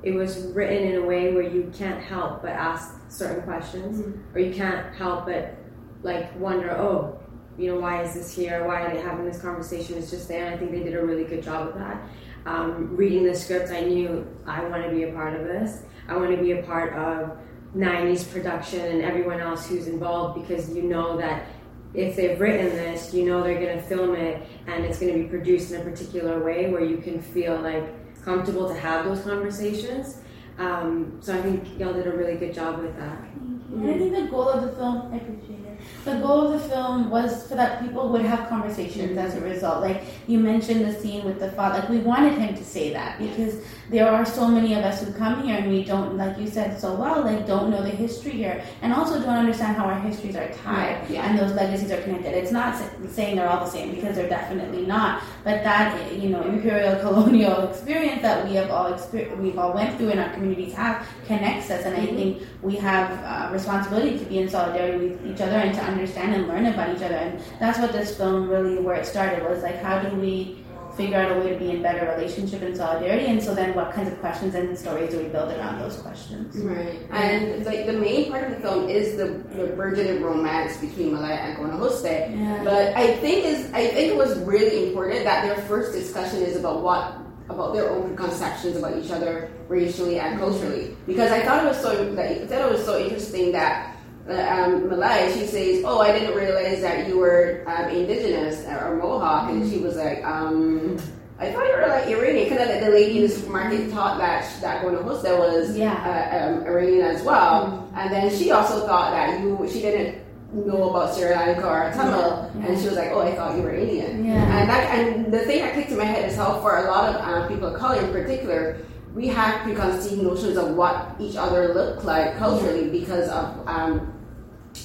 it 0.02 0.12
was 0.12 0.48
written 0.48 0.88
in 0.88 1.02
a 1.02 1.06
way 1.06 1.32
where 1.32 1.44
you 1.44 1.72
can't 1.74 2.02
help 2.02 2.42
but 2.42 2.50
ask 2.50 2.94
certain 3.08 3.42
questions, 3.42 4.00
mm-hmm. 4.00 4.36
or 4.36 4.40
you 4.40 4.52
can't 4.52 4.94
help 4.94 5.26
but 5.26 5.56
like 6.02 6.38
wonder, 6.38 6.72
oh, 6.72 7.18
you 7.56 7.72
know, 7.72 7.80
why 7.80 8.02
is 8.02 8.14
this 8.14 8.34
here? 8.34 8.66
Why 8.66 8.82
are 8.82 8.94
they 8.94 9.00
having 9.00 9.24
this 9.24 9.40
conversation? 9.40 9.96
It's 9.96 10.10
just 10.10 10.28
there. 10.28 10.44
And 10.44 10.54
I 10.54 10.58
think 10.58 10.72
they 10.72 10.82
did 10.82 10.94
a 10.94 11.06
really 11.06 11.24
good 11.24 11.42
job 11.42 11.68
of 11.68 11.74
that 11.74 12.02
um, 12.46 12.96
reading 12.96 13.24
the 13.24 13.34
script, 13.34 13.70
I 13.70 13.80
knew 13.80 14.26
I 14.46 14.64
want 14.64 14.84
to 14.84 14.90
be 14.90 15.04
a 15.04 15.12
part 15.12 15.38
of 15.38 15.46
this. 15.46 15.82
I 16.08 16.16
want 16.16 16.30
to 16.36 16.42
be 16.42 16.52
a 16.52 16.62
part 16.62 16.92
of 16.94 17.38
Nayani's 17.74 18.24
production 18.24 18.80
and 18.80 19.02
everyone 19.02 19.40
else 19.40 19.66
who's 19.66 19.88
involved 19.88 20.40
because 20.40 20.74
you 20.74 20.82
know 20.82 21.16
that 21.16 21.46
if 21.94 22.16
they've 22.16 22.38
written 22.38 22.68
this, 22.70 23.14
you 23.14 23.24
know 23.24 23.42
they're 23.42 23.60
going 23.60 23.76
to 23.76 23.82
film 23.82 24.14
it 24.14 24.46
and 24.66 24.84
it's 24.84 24.98
going 24.98 25.12
to 25.12 25.18
be 25.18 25.28
produced 25.28 25.72
in 25.72 25.80
a 25.80 25.84
particular 25.84 26.44
way 26.44 26.70
where 26.70 26.84
you 26.84 26.98
can 26.98 27.22
feel 27.22 27.60
like 27.60 27.84
comfortable 28.22 28.68
to 28.68 28.74
have 28.74 29.04
those 29.04 29.22
conversations. 29.22 30.20
Um, 30.58 31.18
so 31.20 31.36
I 31.36 31.42
think 31.42 31.78
y'all 31.78 31.92
did 31.92 32.06
a 32.06 32.12
really 32.12 32.36
good 32.36 32.54
job 32.54 32.80
with 32.80 32.96
that. 32.96 33.18
Mm-hmm. 33.18 33.88
I 33.88 33.98
think 33.98 34.14
the 34.14 34.26
goal 34.30 34.48
of 34.48 34.62
the 34.62 34.72
film, 34.76 35.12
I 35.12 35.16
appreciate 35.16 35.63
the 36.04 36.16
goal 36.16 36.52
of 36.52 36.52
the 36.52 36.68
film 36.68 37.10
was 37.10 37.46
for 37.46 37.54
that 37.54 37.82
people 37.82 38.10
would 38.10 38.22
have 38.22 38.48
conversations 38.48 39.10
mm-hmm. 39.10 39.18
as 39.18 39.34
a 39.34 39.40
result. 39.40 39.80
Like 39.80 40.02
you 40.26 40.38
mentioned 40.38 40.84
the 40.84 40.92
scene 40.92 41.24
with 41.24 41.38
the 41.38 41.50
father, 41.52 41.80
like 41.80 41.88
we 41.88 41.98
wanted 41.98 42.38
him 42.38 42.54
to 42.54 42.64
say 42.64 42.92
that 42.92 43.18
because 43.18 43.64
there 43.90 44.10
are 44.10 44.24
so 44.24 44.48
many 44.48 44.74
of 44.74 44.84
us 44.84 45.02
who 45.02 45.12
come 45.12 45.42
here 45.42 45.56
and 45.56 45.70
we 45.70 45.84
don't, 45.84 46.16
like 46.16 46.38
you 46.38 46.46
said 46.46 46.80
so 46.80 46.94
well, 46.94 47.22
like 47.22 47.46
don't 47.46 47.70
know 47.70 47.82
the 47.82 47.90
history 47.90 48.32
here 48.32 48.62
and 48.82 48.92
also 48.92 49.20
don't 49.20 49.36
understand 49.36 49.76
how 49.76 49.84
our 49.84 50.00
histories 50.00 50.36
are 50.36 50.48
tied 50.64 51.08
yeah. 51.10 51.28
and 51.28 51.38
those 51.38 51.52
legacies 51.52 51.90
are 51.90 52.00
connected. 52.02 52.34
It's 52.34 52.52
not 52.52 52.80
saying 53.08 53.36
they're 53.36 53.48
all 53.48 53.64
the 53.64 53.70
same 53.70 53.94
because 53.94 54.16
they're 54.16 54.28
definitely 54.28 54.86
not, 54.86 55.22
but 55.44 55.62
that 55.64 56.12
you 56.12 56.30
know 56.30 56.42
imperial 56.42 56.98
colonial 57.00 57.68
experience 57.68 58.22
that 58.22 58.46
we 58.46 58.54
have 58.54 58.70
all 58.70 58.92
experienced, 58.92 59.36
we've 59.38 59.58
all 59.58 59.74
went 59.74 59.96
through 59.98 60.10
and 60.10 60.20
our 60.20 60.32
communities 60.32 60.72
have 60.74 61.06
connects 61.26 61.70
us, 61.70 61.84
and 61.84 61.96
I 61.96 62.00
mm-hmm. 62.00 62.16
think 62.16 62.42
we 62.62 62.76
have 62.76 63.10
a 63.10 63.52
responsibility 63.52 64.18
to 64.18 64.24
be 64.24 64.38
in 64.38 64.48
solidarity 64.48 65.08
with 65.08 65.26
each 65.26 65.40
other 65.40 65.56
and 65.56 65.74
to 65.74 65.82
understand 65.82 66.34
and 66.34 66.48
learn 66.48 66.66
about 66.66 66.96
each 66.96 67.02
other. 67.02 67.14
And 67.14 67.40
that's 67.60 67.78
what 67.78 67.92
this 67.92 68.16
film 68.16 68.48
really 68.48 68.78
where 68.78 68.96
it 68.96 69.06
started 69.06 69.44
was 69.48 69.62
like, 69.62 69.80
how 69.82 69.98
do 70.00 70.14
we 70.16 70.64
figure 70.96 71.18
out 71.18 71.36
a 71.36 71.40
way 71.40 71.52
to 71.52 71.58
be 71.58 71.70
in 71.70 71.82
better 71.82 72.14
relationship 72.16 72.62
and 72.62 72.76
solidarity 72.76 73.26
and 73.26 73.42
so 73.42 73.54
then 73.54 73.74
what 73.74 73.92
kinds 73.92 74.10
of 74.10 74.18
questions 74.20 74.54
and 74.54 74.76
stories 74.78 75.10
do 75.10 75.18
we 75.18 75.24
build 75.24 75.50
around 75.52 75.78
those 75.78 75.96
questions? 75.96 76.56
Right. 76.56 77.00
And 77.10 77.64
like 77.64 77.86
the 77.86 77.92
main 77.92 78.30
part 78.30 78.44
of 78.44 78.50
the 78.50 78.60
film 78.60 78.88
is 78.88 79.16
the, 79.16 79.26
the 79.56 79.68
burgeoning 79.76 80.22
romance 80.22 80.76
between 80.78 81.12
Malaya 81.12 81.34
and 81.34 81.58
Konahoste 81.58 82.04
yeah. 82.04 82.62
but 82.64 82.96
I 82.96 83.16
think 83.16 83.44
is 83.44 83.72
I 83.72 83.86
think 83.88 84.12
it 84.12 84.16
was 84.16 84.38
really 84.40 84.88
important 84.88 85.24
that 85.24 85.44
their 85.44 85.62
first 85.66 85.92
discussion 85.92 86.42
is 86.42 86.56
about 86.56 86.82
what 86.82 87.18
about 87.48 87.74
their 87.74 87.90
own 87.90 88.16
conceptions 88.16 88.76
about 88.76 88.96
each 88.96 89.10
other 89.10 89.50
racially 89.68 90.18
and 90.18 90.38
culturally. 90.38 90.96
Because 91.06 91.30
I 91.30 91.44
thought 91.44 91.64
it 91.64 91.68
was 91.68 91.80
so 91.80 92.02
like, 92.12 92.30
I 92.42 92.46
thought 92.46 92.70
it 92.70 92.72
was 92.72 92.84
so 92.84 92.98
interesting 92.98 93.52
that 93.52 93.93
um, 94.28 94.88
Malai, 94.88 95.32
she 95.34 95.46
says, 95.46 95.82
"Oh, 95.84 96.00
I 96.00 96.12
didn't 96.12 96.34
realize 96.36 96.80
that 96.80 97.08
you 97.08 97.18
were 97.18 97.62
um, 97.66 97.88
indigenous 97.90 98.64
or 98.66 98.96
Mohawk," 98.96 99.50
and 99.50 99.68
she 99.70 99.78
was 99.78 99.96
like, 99.96 100.24
um, 100.24 100.96
"I 101.38 101.52
thought 101.52 101.66
you 101.66 101.76
were 101.76 101.88
like 101.88 102.06
Iranian." 102.08 102.48
Because 102.48 102.68
like 102.68 102.80
the 102.80 102.90
lady 102.90 103.16
in 103.18 103.22
the 103.24 103.28
supermarket 103.28 103.90
thought 103.90 104.18
that 104.18 104.48
she, 104.48 104.60
that 104.62 104.82
going 104.82 104.96
to 104.96 105.02
Hostel 105.04 105.38
was 105.38 105.76
Yeah. 105.76 105.92
uh, 105.92 106.36
um, 106.56 106.64
Iranian 106.66 107.02
as 107.04 107.22
well, 107.22 107.88
and 107.94 108.10
then 108.12 108.30
she 108.34 108.50
also 108.50 108.86
thought 108.86 109.10
that 109.12 109.40
you 109.40 109.60
she 109.70 109.80
didn't 109.82 110.24
know 110.54 110.88
about 110.88 111.14
Sri 111.14 111.28
Lanka 111.28 111.66
or 111.68 111.90
Tamil, 111.92 112.48
Yeah. 112.56 112.66
and 112.66 112.78
she 112.80 112.86
was 112.86 112.96
like, 112.96 113.10
"Oh, 113.12 113.20
I 113.20 113.34
thought 113.36 113.56
you 113.56 113.62
were 113.62 113.74
Indian." 113.74 114.24
Yeah. 114.24 114.40
And 114.56 114.70
that 114.70 114.84
and 114.96 115.32
the 115.34 115.40
thing 115.40 115.60
that 115.60 115.74
clicked 115.74 115.90
in 115.90 115.98
my 115.98 116.04
head 116.08 116.28
is 116.30 116.36
how 116.36 116.60
for 116.62 116.78
a 116.78 116.90
lot 116.90 117.12
of 117.12 117.20
um, 117.20 117.48
people 117.48 117.68
of 117.68 117.78
color 117.78 118.00
in 118.00 118.08
particular, 118.10 118.78
we 119.14 119.28
have 119.28 119.60
preconceived 119.62 120.22
notions 120.22 120.56
of 120.56 120.74
what 120.74 121.14
each 121.20 121.36
other 121.36 121.72
look 121.74 122.02
like 122.04 122.36
culturally 122.36 122.88
because 122.90 123.28
of 123.28 123.66
um, 123.68 124.12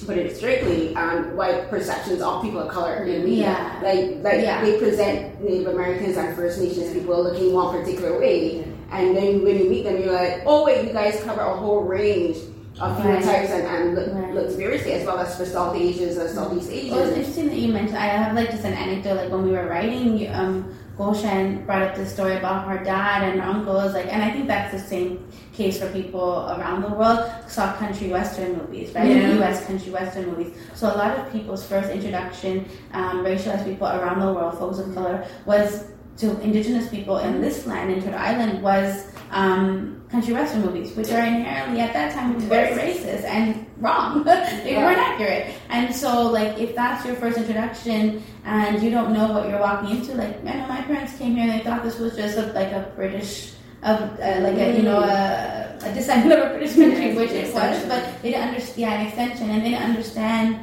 put 0.06 0.16
it 0.16 0.36
strictly, 0.36 0.94
um, 0.94 1.36
white 1.36 1.68
perceptions 1.68 2.22
of 2.22 2.42
people 2.42 2.60
of 2.60 2.68
color 2.68 3.02
in 3.04 3.24
media. 3.24 3.38
Yeah. 3.50 3.80
Like 3.82 4.22
like 4.22 4.42
Yeah. 4.42 4.62
they 4.64 4.78
present 4.78 5.42
Native 5.42 5.66
Americans 5.74 6.16
and 6.16 6.36
First 6.36 6.60
Nations 6.60 6.92
people 6.92 7.22
looking 7.22 7.52
one 7.52 7.76
particular 7.76 8.18
way, 8.20 8.64
and 8.92 9.16
then 9.16 9.42
when 9.42 9.58
you 9.58 9.68
meet 9.68 9.82
them, 9.84 10.00
you're 10.00 10.12
like, 10.12 10.42
oh 10.46 10.64
wait, 10.64 10.86
you 10.86 10.92
guys 10.92 11.20
cover 11.24 11.40
a 11.40 11.56
whole 11.56 11.82
range 11.82 12.36
of 12.80 12.96
Right. 13.04 13.20
phenotypes 13.20 13.50
and, 13.50 13.66
and 13.66 13.94
look, 13.96 14.14
Right. 14.14 14.32
looks 14.34 14.54
variously 14.54 14.92
as 14.92 15.04
well 15.04 15.18
as 15.18 15.36
for 15.36 15.44
South 15.44 15.74
Asians 15.76 16.16
and 16.16 16.30
Southeast 16.30 16.70
Asians. 16.70 16.92
Well, 16.92 17.02
it's 17.08 17.16
interesting 17.18 17.48
that 17.48 17.56
you 17.56 17.72
mentioned. 17.72 17.98
I 17.98 18.06
have 18.06 18.34
like 18.36 18.50
just 18.52 18.64
an 18.64 18.74
anecdote. 18.74 19.16
Like 19.16 19.30
when 19.32 19.42
we 19.44 19.50
were 19.50 19.66
writing, 19.66 20.32
um, 20.32 20.72
Golshan 21.00 21.64
brought 21.64 21.80
up 21.80 21.94
this 21.96 22.12
story 22.12 22.36
about 22.36 22.68
her 22.68 22.84
dad 22.84 23.22
and 23.22 23.40
her 23.40 23.48
uncle 23.48 23.72
was 23.72 23.94
like, 23.94 24.12
and 24.12 24.22
I 24.22 24.30
think 24.30 24.46
that's 24.46 24.70
the 24.70 24.78
same 24.78 25.26
case 25.54 25.80
for 25.80 25.90
people 25.92 26.50
around 26.50 26.82
the 26.82 26.90
world. 26.90 27.20
Saw 27.48 27.72
country 27.76 28.08
western 28.08 28.58
movies, 28.58 28.94
right? 28.94 29.08
Yeah. 29.08 29.32
U.S. 29.36 29.64
country 29.64 29.90
western 29.90 30.26
movies. 30.26 30.54
So 30.74 30.94
a 30.94 30.96
lot 30.96 31.18
of 31.18 31.32
people's 31.32 31.66
first 31.66 31.88
introduction, 31.88 32.68
um, 32.92 33.24
racialized 33.24 33.64
people 33.64 33.86
around 33.86 34.20
the 34.20 34.30
world, 34.30 34.58
folks 34.58 34.78
of 34.78 34.92
color, 34.94 35.26
was 35.46 35.86
to 36.20 36.40
indigenous 36.40 36.88
people 36.88 37.18
in 37.18 37.40
this 37.40 37.66
land, 37.66 37.90
in 37.92 38.02
Turtle 38.02 38.18
Island, 38.18 38.62
was 38.62 39.06
um, 39.30 40.02
country 40.10 40.34
western 40.34 40.62
movies, 40.62 40.94
which 40.96 41.10
are 41.10 41.24
inherently 41.24 41.80
at 41.80 41.92
that 41.92 42.12
time 42.14 42.38
very 42.40 42.74
racist 42.76 43.24
and 43.24 43.66
wrong. 43.78 44.24
they 44.24 44.72
Yeah. 44.72 44.84
weren't 44.84 44.98
accurate. 44.98 45.54
And 45.70 45.94
so, 45.94 46.26
like, 46.30 46.58
if 46.58 46.74
that's 46.74 47.06
your 47.06 47.14
first 47.16 47.38
introduction 47.38 48.22
and 48.44 48.82
you 48.82 48.90
don't 48.90 49.12
know 49.12 49.32
what 49.32 49.48
you're 49.48 49.60
walking 49.60 49.96
into, 49.96 50.14
like, 50.14 50.44
I 50.46 50.54
know 50.58 50.66
my 50.68 50.82
parents 50.82 51.16
came 51.16 51.36
here 51.36 51.44
and 51.48 51.52
they 51.60 51.64
thought 51.64 51.82
this 51.82 51.98
was 51.98 52.16
just 52.16 52.36
a, 52.38 52.52
like 52.52 52.72
a 52.72 52.92
British, 52.96 53.54
of 53.82 53.96
uh, 54.20 54.40
like 54.42 54.58
a 54.58 54.76
you 54.76 54.82
know 54.82 55.00
a, 55.00 55.78
a 55.88 55.94
descendant 55.94 56.32
of 56.38 56.50
a 56.50 56.52
British 56.52 56.74
country, 56.76 57.14
which 57.16 57.30
it 57.30 57.48
was, 57.54 57.82
but 57.86 58.04
they 58.20 58.32
didn't 58.32 58.48
understand 58.48 58.78
yeah, 58.78 59.00
an 59.00 59.06
extension, 59.06 59.48
and 59.48 59.64
they 59.64 59.70
didn't 59.70 59.84
understand 59.88 60.58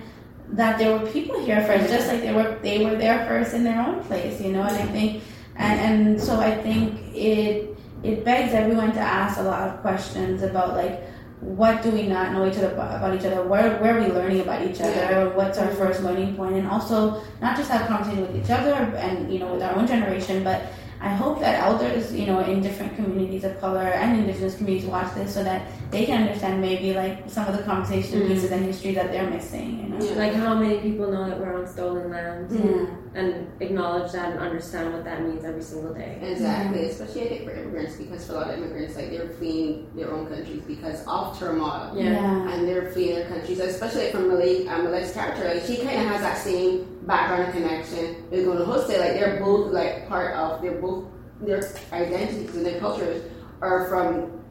that 0.50 0.78
there 0.78 0.92
were 0.96 1.04
people 1.10 1.44
here 1.44 1.64
first, 1.66 1.90
just 1.90 2.08
like 2.10 2.22
they 2.22 2.32
were 2.32 2.60
they 2.62 2.86
were 2.86 2.94
there 2.96 3.26
first 3.26 3.56
in 3.56 3.64
their 3.64 3.82
own 3.82 4.04
place, 4.04 4.40
you 4.40 4.52
know. 4.54 4.62
And 4.62 4.78
I 4.78 4.86
think, 4.94 5.24
and 5.58 5.80
and 5.80 6.22
so 6.22 6.40
I 6.40 6.56
think 6.56 7.16
it 7.16 7.76
it 8.04 8.24
begs 8.24 8.54
everyone 8.54 8.92
to 8.94 9.00
ask 9.00 9.40
a 9.40 9.44
lot 9.44 9.70
of 9.70 9.82
questions 9.82 10.44
about 10.44 10.76
like 10.76 11.04
what 11.40 11.84
do 11.84 11.92
we 11.92 12.08
not 12.08 12.32
know 12.32 12.48
each 12.48 12.58
other 12.58 12.72
about, 12.74 13.14
each 13.14 13.24
other? 13.24 13.44
Where, 13.44 13.78
where 13.78 13.96
are 13.96 14.02
we 14.02 14.08
learning 14.08 14.42
about 14.42 14.64
each 14.64 14.82
other? 14.82 15.30
What's 15.36 15.60
our 15.60 15.70
first 15.76 16.02
learning 16.02 16.36
point? 16.36 16.56
And 16.56 16.68
also 16.68 17.22
not 17.42 17.56
just 17.56 17.70
have 17.70 17.88
conversation 17.88 18.22
with 18.22 18.44
each 18.44 18.50
other 18.50 18.74
and 18.74 19.32
you 19.32 19.38
know 19.38 19.54
with 19.54 19.62
our 19.62 19.76
own 19.76 19.86
generation 19.86 20.44
but 20.44 20.64
i 21.02 21.10
hope 21.10 21.40
that 21.40 21.60
elders 21.64 22.14
you 22.14 22.26
know 22.26 22.40
in 22.42 22.62
different 22.62 22.96
communities 22.96 23.44
of 23.44 23.60
color 23.60 23.82
and 24.02 24.20
indigenous 24.20 24.56
communities 24.58 24.88
watch 24.90 25.14
this 25.16 25.34
so 25.34 25.44
that 25.44 25.62
they 25.92 26.06
can 26.06 26.22
understand 26.24 26.60
maybe 26.60 26.94
like 26.94 27.24
some 27.28 27.46
of 27.48 27.56
the 27.58 27.64
conversation 27.64 28.22
Mhm. 28.22 28.28
pieces 28.28 28.52
and 28.52 28.66
history 28.66 28.94
that 28.94 29.12
they're 29.12 29.30
missing 29.30 29.70
you 29.84 29.90
know 29.90 29.98
Yeah. 30.06 30.18
Like 30.24 30.34
how 30.34 30.54
many 30.56 30.78
people 30.80 31.12
know 31.12 31.26
that 31.30 31.40
we're 31.40 31.56
on 31.60 31.68
stolen 31.68 32.10
land 32.12 32.48
yeah 32.52 32.86
and 33.20 33.48
acknowledge 33.62 34.12
that 34.12 34.32
and 34.34 34.40
understand 34.40 34.94
what 34.94 35.04
that 35.04 35.24
means 35.24 35.44
every 35.44 35.64
single 35.64 35.92
day. 35.92 36.20
Exactly, 36.22 36.86
especially 36.86 37.22
I 37.24 37.28
think 37.30 37.44
for 37.46 37.52
immigrants 37.56 37.96
because 37.96 38.28
for 38.28 38.34
a 38.34 38.36
lot 38.36 38.50
of 38.52 38.60
immigrants, 38.60 38.96
like 38.96 39.10
they're 39.10 39.30
fleeing 39.40 39.88
their 39.96 40.12
own 40.14 40.28
countries 40.28 40.62
because 40.68 41.04
of 41.08 41.38
turmoil. 41.40 41.94
Yeah. 41.96 42.52
And 42.54 42.68
they're 42.68 42.92
fleeing 42.92 43.16
their 43.16 43.28
countries, 43.28 43.60
especially 43.60 44.12
from 44.12 44.26
Malai, 44.30 44.68
uh, 44.68 44.78
Malai's 44.86 45.14
character. 45.14 45.46
Like 45.52 45.64
she 45.64 45.78
kind 45.78 46.00
of 46.02 46.08
has 46.14 46.22
that 46.22 46.38
same 46.38 46.86
background 47.08 47.44
and 47.44 47.54
connection. 47.54 48.30
They're 48.30 48.46
going 48.46 48.60
to 48.60 48.66
host 48.66 48.90
it. 48.90 49.00
Like 49.00 49.14
they're 49.14 49.40
both 49.40 49.72
like 49.72 50.08
part 50.08 50.36
of. 50.36 50.62
They're 50.62 50.82
both 50.82 51.06
their 51.42 51.64
identities 51.94 52.56
and 52.56 52.66
their 52.66 52.80
cultures 52.80 53.24
are 53.62 53.88
from 53.88 54.44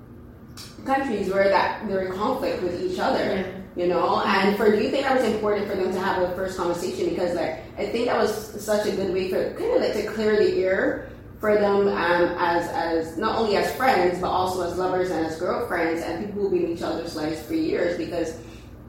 countries 0.84 1.32
where 1.32 1.48
that 1.48 1.86
they're 1.88 2.06
in 2.06 2.12
conflict 2.12 2.62
with 2.62 2.80
each 2.80 2.98
other 2.98 3.52
you 3.76 3.86
know 3.86 4.20
and 4.20 4.56
for 4.56 4.70
do 4.70 4.80
you 4.80 4.90
think 4.90 5.04
that 5.04 5.16
was 5.16 5.24
important 5.24 5.68
for 5.68 5.76
them 5.76 5.92
to 5.92 5.98
have 5.98 6.22
a 6.22 6.34
first 6.34 6.56
conversation 6.56 7.10
because 7.10 7.34
like 7.34 7.60
i 7.76 7.86
think 7.86 8.06
that 8.06 8.16
was 8.16 8.64
such 8.64 8.86
a 8.86 8.92
good 8.92 9.12
way 9.12 9.28
for 9.28 9.52
kind 9.54 9.72
of 9.72 9.80
like 9.80 9.92
to 9.92 10.06
clear 10.06 10.36
the 10.36 10.62
air 10.62 11.10
for 11.40 11.54
them 11.56 11.88
um, 11.88 12.36
as 12.38 12.68
as 12.68 13.18
not 13.18 13.38
only 13.38 13.56
as 13.56 13.74
friends 13.74 14.20
but 14.20 14.28
also 14.28 14.62
as 14.62 14.78
lovers 14.78 15.10
and 15.10 15.26
as 15.26 15.38
girlfriends 15.38 16.02
and 16.02 16.24
people 16.24 16.42
who've 16.42 16.52
been 16.52 16.64
in 16.64 16.72
each 16.72 16.82
other's 16.82 17.16
lives 17.16 17.42
for 17.42 17.54
years 17.54 17.98
because 17.98 18.38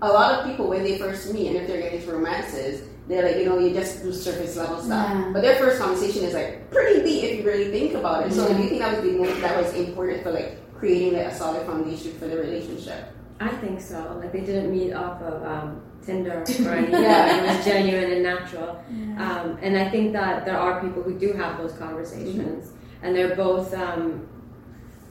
a 0.04 0.08
lot 0.08 0.40
of 0.40 0.46
people 0.46 0.70
when 0.70 0.84
they 0.84 0.98
first 0.98 1.34
meet 1.34 1.48
and 1.48 1.58
if 1.58 1.68
they're 1.68 1.82
getting 1.82 2.00
into 2.00 2.12
romances 2.12 2.88
they're 3.08 3.24
like 3.26 3.38
you 3.38 3.46
know 3.46 3.58
you 3.60 3.74
just 3.74 4.04
do 4.04 4.12
surface 4.14 4.56
level 4.58 4.82
stuff 4.82 5.10
Yeah. 5.10 5.30
but 5.34 5.42
their 5.42 5.56
first 5.56 5.80
conversation 5.82 6.24
is 6.26 6.34
like 6.34 6.70
pretty 6.72 7.04
deep 7.04 7.24
if 7.24 7.40
you 7.40 7.46
really 7.46 7.72
think 7.72 7.94
about 7.96 8.28
it 8.28 8.34
so 8.34 8.48
do 8.48 8.62
you 8.62 8.70
think 8.70 8.82
that 8.82 8.96
was 9.02 9.04
the 9.12 9.18
most 9.18 9.42
that 9.42 9.56
was 9.62 9.74
important 9.74 10.24
for 10.24 10.32
like 10.32 10.52
creating 10.78 11.14
like 11.18 11.28
a 11.28 11.36
solid 11.36 11.66
foundation 11.66 12.12
for 12.20 12.28
the 12.28 12.38
relationship 12.38 13.14
I 13.40 13.50
think 13.50 13.80
so. 13.80 14.18
Like 14.20 14.32
they 14.32 14.40
didn't 14.42 14.72
meet 14.72 14.94
off 14.94 15.22
of 15.22 15.44
um, 15.46 15.84
Tinder 16.04 16.40
or 16.66 16.72
anything. 16.74 17.04
Yeah. 17.04 17.38
It 17.38 17.56
was 17.56 17.64
genuine 17.66 18.10
and 18.12 18.24
natural. 18.24 18.84
Um, 19.20 19.60
and 19.62 19.78
I 19.78 19.90
think 19.92 20.12
that 20.14 20.44
there 20.44 20.58
are 20.58 20.82
people 20.82 21.04
who 21.04 21.14
do 21.20 21.34
have 21.34 21.60
those 21.60 21.74
conversations, 21.74 22.72
and 23.04 23.16
they're 23.16 23.36
both 23.36 23.72
um, 23.76 24.28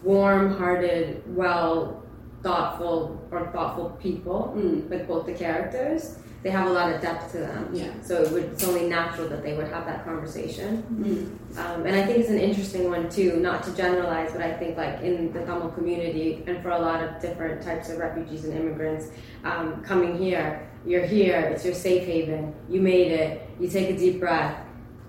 warm-hearted, 0.03 1.23
well, 1.37 2.03
thoughtful 2.43 3.25
or 3.31 3.47
thoughtful 3.53 3.91
people. 4.03 4.55
Mm. 4.57 4.89
With 4.89 5.07
both 5.07 5.27
the 5.27 5.33
characters, 5.35 6.19
they 6.47 6.53
have 6.53 6.69
a 6.69 6.73
lot 6.73 6.93
of 6.93 7.01
depth 7.01 7.33
to 7.33 7.39
them. 7.39 7.69
Yeah. 7.73 7.91
So 8.03 8.23
it 8.23 8.31
would, 8.31 8.45
it's 8.45 8.63
only 8.63 8.89
natural 8.89 9.29
that 9.31 9.43
they 9.43 9.55
would 9.57 9.67
have 9.67 9.85
that 9.87 10.05
conversation. 10.05 10.85
Mm. 10.93 11.59
Um, 11.59 11.85
and 11.85 11.97
I 11.97 12.07
think 12.07 12.19
it's 12.19 12.31
an 12.31 12.39
interesting 12.39 12.89
one 12.89 13.11
too, 13.11 13.41
not 13.41 13.65
to 13.65 13.75
generalize, 13.75 14.31
but 14.31 14.43
I 14.43 14.53
think 14.53 14.77
like 14.77 15.01
in 15.01 15.33
the 15.33 15.41
Tamil 15.41 15.71
community 15.71 16.45
and 16.47 16.63
for 16.63 16.71
a 16.71 16.79
lot 16.79 17.03
of 17.03 17.21
different 17.21 17.63
types 17.63 17.91
of 17.91 17.99
refugees 17.99 18.45
and 18.45 18.55
immigrants 18.55 19.09
um, 19.43 19.83
coming 19.83 20.17
here, 20.17 20.71
you're 20.87 21.05
here, 21.05 21.41
it's 21.41 21.65
your 21.65 21.75
safe 21.75 22.07
haven, 22.07 22.55
you 22.71 22.81
made 22.81 23.11
it, 23.11 23.51
you 23.59 23.67
take 23.67 23.91
a 23.91 23.99
deep 23.99 24.21
breath, 24.21 24.57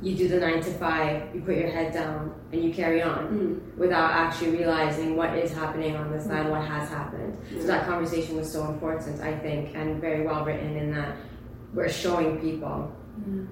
you 0.02 0.16
do 0.16 0.28
the 0.28 0.40
nine 0.40 0.62
to 0.62 0.72
five, 0.74 1.24
you 1.34 1.42
put 1.42 1.56
your 1.58 1.70
head 1.70 1.92
down, 1.94 2.34
and 2.52 2.64
you 2.64 2.72
carry 2.74 3.02
on 3.02 3.28
Mm. 3.28 3.78
without 3.78 4.12
actually 4.12 4.52
realizing 4.52 5.16
what 5.16 5.34
is 5.36 5.52
happening 5.52 5.96
on 5.96 6.12
this 6.12 6.28
land, 6.28 6.50
what 6.52 6.64
has 6.64 6.88
happened. 6.90 7.36
So 7.60 7.66
that 7.68 7.88
conversation 7.88 8.38
was 8.38 8.52
so 8.52 8.66
important, 8.66 9.22
I 9.22 9.34
think, 9.38 9.76
and 9.76 10.00
very 10.00 10.26
well 10.26 10.46
written 10.46 10.76
in 10.78 10.92
that 10.94 11.16
we're 11.74 11.90
showing 11.90 12.40
people, 12.40 12.92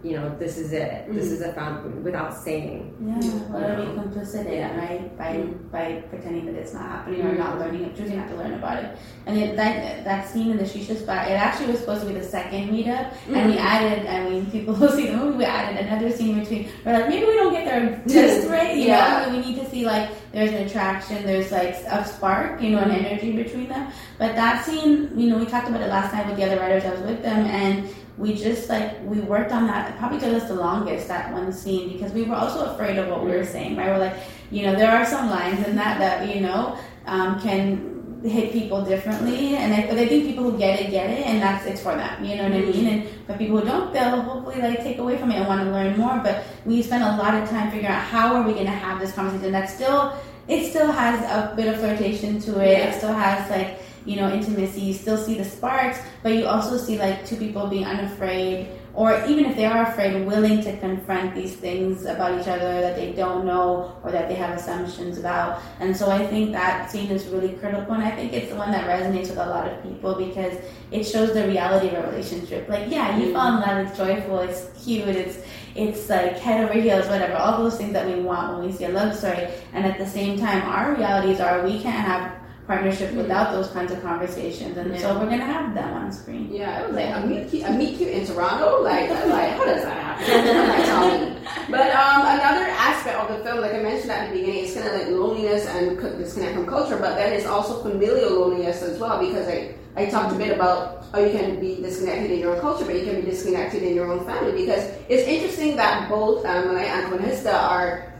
you 0.03 0.12
know, 0.15 0.36
this 0.38 0.57
is 0.57 0.72
it, 0.74 1.05
this 1.13 1.25
is 1.31 1.41
a 1.41 1.51
fountain, 1.53 2.03
without 2.03 2.34
saying. 2.34 2.93
Yeah, 3.01 3.15
what 3.51 3.63
are 3.63 3.75
we 3.79 3.86
complicit 4.00 4.45
in, 4.45 4.53
Yeah. 4.53 4.77
right? 4.79 5.17
By 5.17 5.31
Mm. 5.38 5.72
by 5.72 6.03
pretending 6.10 6.45
that 6.48 6.55
it's 6.55 6.74
not 6.74 6.84
happening 6.84 7.22
or 7.25 7.31
Mm. 7.34 7.38
not 7.39 7.60
learning, 7.60 7.84
it 7.86 7.95
choosing 7.98 8.17
not 8.17 8.29
to 8.29 8.36
learn 8.36 8.53
about 8.53 8.84
it. 8.84 8.98
And 9.25 9.38
it, 9.38 9.55
that 9.57 10.03
that 10.05 10.27
scene 10.29 10.51
in 10.51 10.57
the 10.57 10.63
shisha 10.63 10.95
spot, 10.98 11.27
it 11.27 11.31
actually 11.34 11.72
was 11.72 11.79
supposed 11.79 12.01
to 12.01 12.07
be 12.07 12.13
the 12.13 12.24
second 12.24 12.69
meetup, 12.69 13.12
and 13.34 13.51
we 13.51 13.57
added. 13.57 14.05
I 14.07 14.29
mean, 14.29 14.45
people 14.51 14.74
who 14.75 14.88
see 14.89 15.07
the 15.07 15.17
movie, 15.17 15.38
we 15.38 15.45
added 15.45 15.86
another 15.86 16.12
scene 16.12 16.39
between. 16.39 16.67
We're 16.86 16.93
like, 16.93 17.10
maybe 17.10 17.25
we 17.25 17.34
don't 17.34 17.51
get 17.53 17.65
there 17.65 18.01
just 18.07 18.48
right, 18.50 18.75
you 18.81 18.86
Yeah. 18.88 19.25
know. 19.27 19.38
We 19.38 19.39
need 19.45 19.60
to 19.60 19.69
see 19.69 19.86
like 19.86 20.10
there's 20.31 20.51
an 20.51 20.67
attraction, 20.67 21.25
there's 21.25 21.51
like 21.51 21.75
a 21.89 22.05
spark, 22.05 22.62
you 22.62 22.72
know, 22.72 22.79
an 22.79 22.91
energy 22.91 23.31
between 23.31 23.67
them. 23.69 23.88
But 24.19 24.36
that 24.36 24.63
scene, 24.65 25.10
you 25.17 25.29
know, 25.29 25.38
we 25.38 25.45
talked 25.45 25.67
about 25.69 25.81
it 25.81 25.89
last 25.89 26.13
night 26.13 26.27
with 26.27 26.38
the 26.38 26.45
other 26.45 26.60
writers. 26.60 26.84
I 26.86 26.91
was 26.91 27.01
with 27.01 27.22
them, 27.24 27.45
and 27.48 27.89
we 28.17 28.34
just 28.34 28.69
like 28.69 29.01
we 29.03 29.19
worked 29.19 29.51
on 29.51 29.67
that. 29.67 29.91
It 29.91 29.98
probably 29.98 30.19
took 30.19 30.34
us 30.41 30.48
the 30.48 30.55
longest 30.55 31.07
that 31.07 31.34
one 31.34 31.51
scene 31.51 31.91
because 31.93 32.13
we 32.13 32.24
were 32.24 32.36
also 32.36 32.72
afraid 32.72 32.98
of 32.98 33.10
what 33.10 33.24
we 33.24 33.31
were 33.31 33.45
saying. 33.45 33.75
Right, 33.75 33.88
we're 33.88 33.98
like, 33.98 34.17
you 34.51 34.63
know, 34.63 34.75
there 34.75 34.91
are 34.91 35.05
some 35.05 35.29
lines 35.29 35.65
in 35.67 35.75
that 35.75 36.00
that 36.00 36.34
you 36.34 36.41
know 36.41 36.77
um, 37.05 37.39
can 37.41 38.22
hit 38.24 38.51
people 38.51 38.84
differently, 38.84 39.55
and 39.55 39.74
I, 39.74 39.88
but 39.88 39.98
I 39.98 40.07
think 40.07 40.25
people 40.25 40.50
who 40.50 40.57
get 40.57 40.79
it 40.79 40.91
get 40.91 41.10
it, 41.10 41.25
and 41.25 41.41
that's 41.41 41.65
it's 41.65 41.81
for 41.81 41.95
them. 41.95 42.24
You 42.24 42.38
know 42.38 42.43
what 42.43 42.53
I 42.53 42.62
mean? 42.62 42.88
And 42.88 43.10
but 43.27 43.38
people 43.38 43.60
who 43.60 43.65
don't, 43.65 43.93
they'll 43.93 44.22
hopefully 44.22 44.62
like 44.62 44.81
take 44.81 44.98
away 44.98 45.17
from 45.17 45.31
it 45.31 45.36
and 45.36 45.48
want 45.48 45.62
to 45.62 45.72
learn 45.72 45.98
more. 45.98 46.19
But 46.24 46.45
we 46.65 46.81
spent 46.81 47.03
a 47.03 47.17
lot 47.22 47.34
of 47.34 47.50
time 47.50 47.69
figuring 47.69 47.93
out 47.93 48.01
how 48.01 48.36
are 48.36 48.43
we 48.43 48.53
going 48.53 48.65
to 48.65 48.72
have 48.72 49.00
this 49.00 49.12
conversation 49.12 49.51
that 49.51 49.69
still 49.69 50.17
it 50.48 50.69
still 50.69 50.91
has 50.91 51.19
a 51.24 51.55
bit 51.55 51.67
of 51.67 51.79
flirtation 51.79 52.39
to 52.39 52.62
it. 52.62 52.77
Yeah. 52.77 52.89
It 52.89 52.98
still 52.98 53.13
has 53.13 53.50
like 53.50 53.79
you 54.05 54.15
know, 54.15 54.31
intimacy. 54.31 54.81
You 54.81 54.93
still 54.93 55.17
see 55.17 55.35
the 55.35 55.45
sparks, 55.45 56.00
but 56.24 56.33
you 56.33 56.45
also 56.45 56.77
see 56.77 56.97
like 56.97 57.25
two 57.25 57.38
people 57.38 57.67
being 57.67 57.85
unafraid 57.85 58.69
or 58.95 59.25
even 59.25 59.45
if 59.45 59.57
they 59.57 59.65
are 59.65 59.83
afraid, 59.83 60.25
willing 60.25 60.62
to 60.63 60.77
confront 60.77 61.35
these 61.35 61.53
things 61.53 62.05
about 62.05 62.39
each 62.39 62.47
other 62.47 62.79
that 62.79 62.95
they 62.95 63.12
don't 63.12 63.45
know 63.45 63.93
or 64.03 64.12
that 64.12 64.29
they 64.29 64.35
have 64.35 64.57
assumptions 64.57 65.17
about. 65.17 65.62
And 65.81 65.95
so 65.95 66.09
I 66.09 66.25
think 66.25 66.53
that 66.53 66.89
scene 66.89 67.12
is 67.12 67.27
really 67.27 67.53
critical, 67.55 67.93
and 67.93 68.03
I 68.03 68.12
think 68.12 68.31
it's 68.31 68.50
the 68.50 68.55
one 68.55 68.71
that 68.71 68.88
resonates 68.88 69.29
with 69.29 69.38
a 69.38 69.47
lot 69.47 69.67
of 69.67 69.83
people 69.83 70.15
because 70.15 70.57
it 70.91 71.03
shows 71.03 71.33
the 71.33 71.45
reality 71.45 71.89
of 71.89 72.05
a 72.05 72.07
relationship. 72.09 72.69
Like, 72.69 72.89
yeah, 72.89 73.17
you 73.17 73.33
fall 73.33 73.55
in 73.55 73.59
love, 73.59 73.85
it's 73.85 73.97
joyful, 73.97 74.39
it's 74.39 74.69
cute, 74.81 75.09
it's 75.09 75.39
it's 75.75 76.07
like 76.07 76.39
head 76.39 76.63
over 76.63 76.79
heels, 76.79 77.05
whatever, 77.07 77.33
all 77.33 77.62
those 77.62 77.77
things 77.77 77.91
that 77.91 78.07
we 78.07 78.21
want 78.21 78.57
when 78.57 78.67
we 78.67 78.71
see 78.71 78.85
a 78.85 78.89
love 78.89 79.13
story. 79.13 79.50
And 79.74 79.85
at 79.85 79.97
the 79.97 80.07
same 80.07 80.39
time, 80.39 80.62
our 80.62 80.95
realities 80.95 81.41
are 81.41 81.65
we 81.65 81.81
can't 81.81 81.93
have 81.93 82.31
partnership 82.67 83.10
mm-hmm. 83.10 83.17
without 83.17 83.51
those 83.51 83.69
kinds 83.69 83.91
of 83.91 84.01
conversations. 84.01 84.77
And 84.77 84.93
yeah. 84.93 85.00
so 85.00 85.19
we're 85.19 85.29
gonna 85.29 85.45
have 85.45 85.74
them 85.74 85.93
on 85.93 86.12
screen. 86.12 86.51
Yeah, 86.51 86.81
it 86.81 86.88
was 86.88 86.95
like 86.95 87.15
a 87.15 87.27
meet 87.27 87.50
cute, 87.50 87.63
a 87.63 87.72
meet 87.72 87.98
cute 87.98 88.10
in 88.10 88.25
Toronto. 88.25 88.81
Like, 88.81 89.10
I'm 89.12 89.29
like, 89.29 89.51
how 89.51 89.65
does 89.65 89.84
that 89.84 90.19
happen? 90.19 91.43
but 91.69 91.91
um, 91.95 92.22
another 92.22 92.65
aspect 92.72 93.17
of 93.17 93.38
the 93.38 93.43
film, 93.43 93.62
like 93.62 93.74
I 93.74 93.81
mentioned 93.81 94.12
at 94.12 94.29
the 94.29 94.38
beginning, 94.38 94.65
is 94.65 94.74
kind 94.74 94.88
of 94.88 94.93
like 94.93 95.07
loneliness 95.07 95.65
and 95.67 95.98
disconnect 96.17 96.55
from 96.55 96.65
culture. 96.65 96.98
But 96.98 97.15
then 97.15 97.34
it's 97.34 97.45
also 97.45 97.81
familial 97.81 98.39
loneliness 98.39 98.81
as 98.81 99.00
well 99.00 99.19
because 99.19 99.48
I 99.48 99.75
I 99.98 100.07
talked 100.07 100.36
a 100.36 100.38
bit 100.38 100.51
about 100.51 101.05
how 101.12 101.19
you 101.19 101.31
can 101.31 101.60
be 101.62 101.75
disconnected 101.81 102.31
in 102.31 102.39
your 102.39 102.55
own 102.55 102.62
culture, 102.62 102.84
but 102.84 102.95
you 102.95 103.05
can 103.05 103.22
be 103.22 103.31
disconnected 103.31 103.81
in 103.81 103.95
your 103.95 104.12
own 104.12 104.25
family 104.25 104.65
because 104.65 104.84
it's 105.07 105.24
interesting 105.24 105.77
that 105.77 106.10
both 106.10 106.45
um, 106.45 106.75
and 106.75 107.13
Quinhista 107.13 107.53
are 107.53 108.12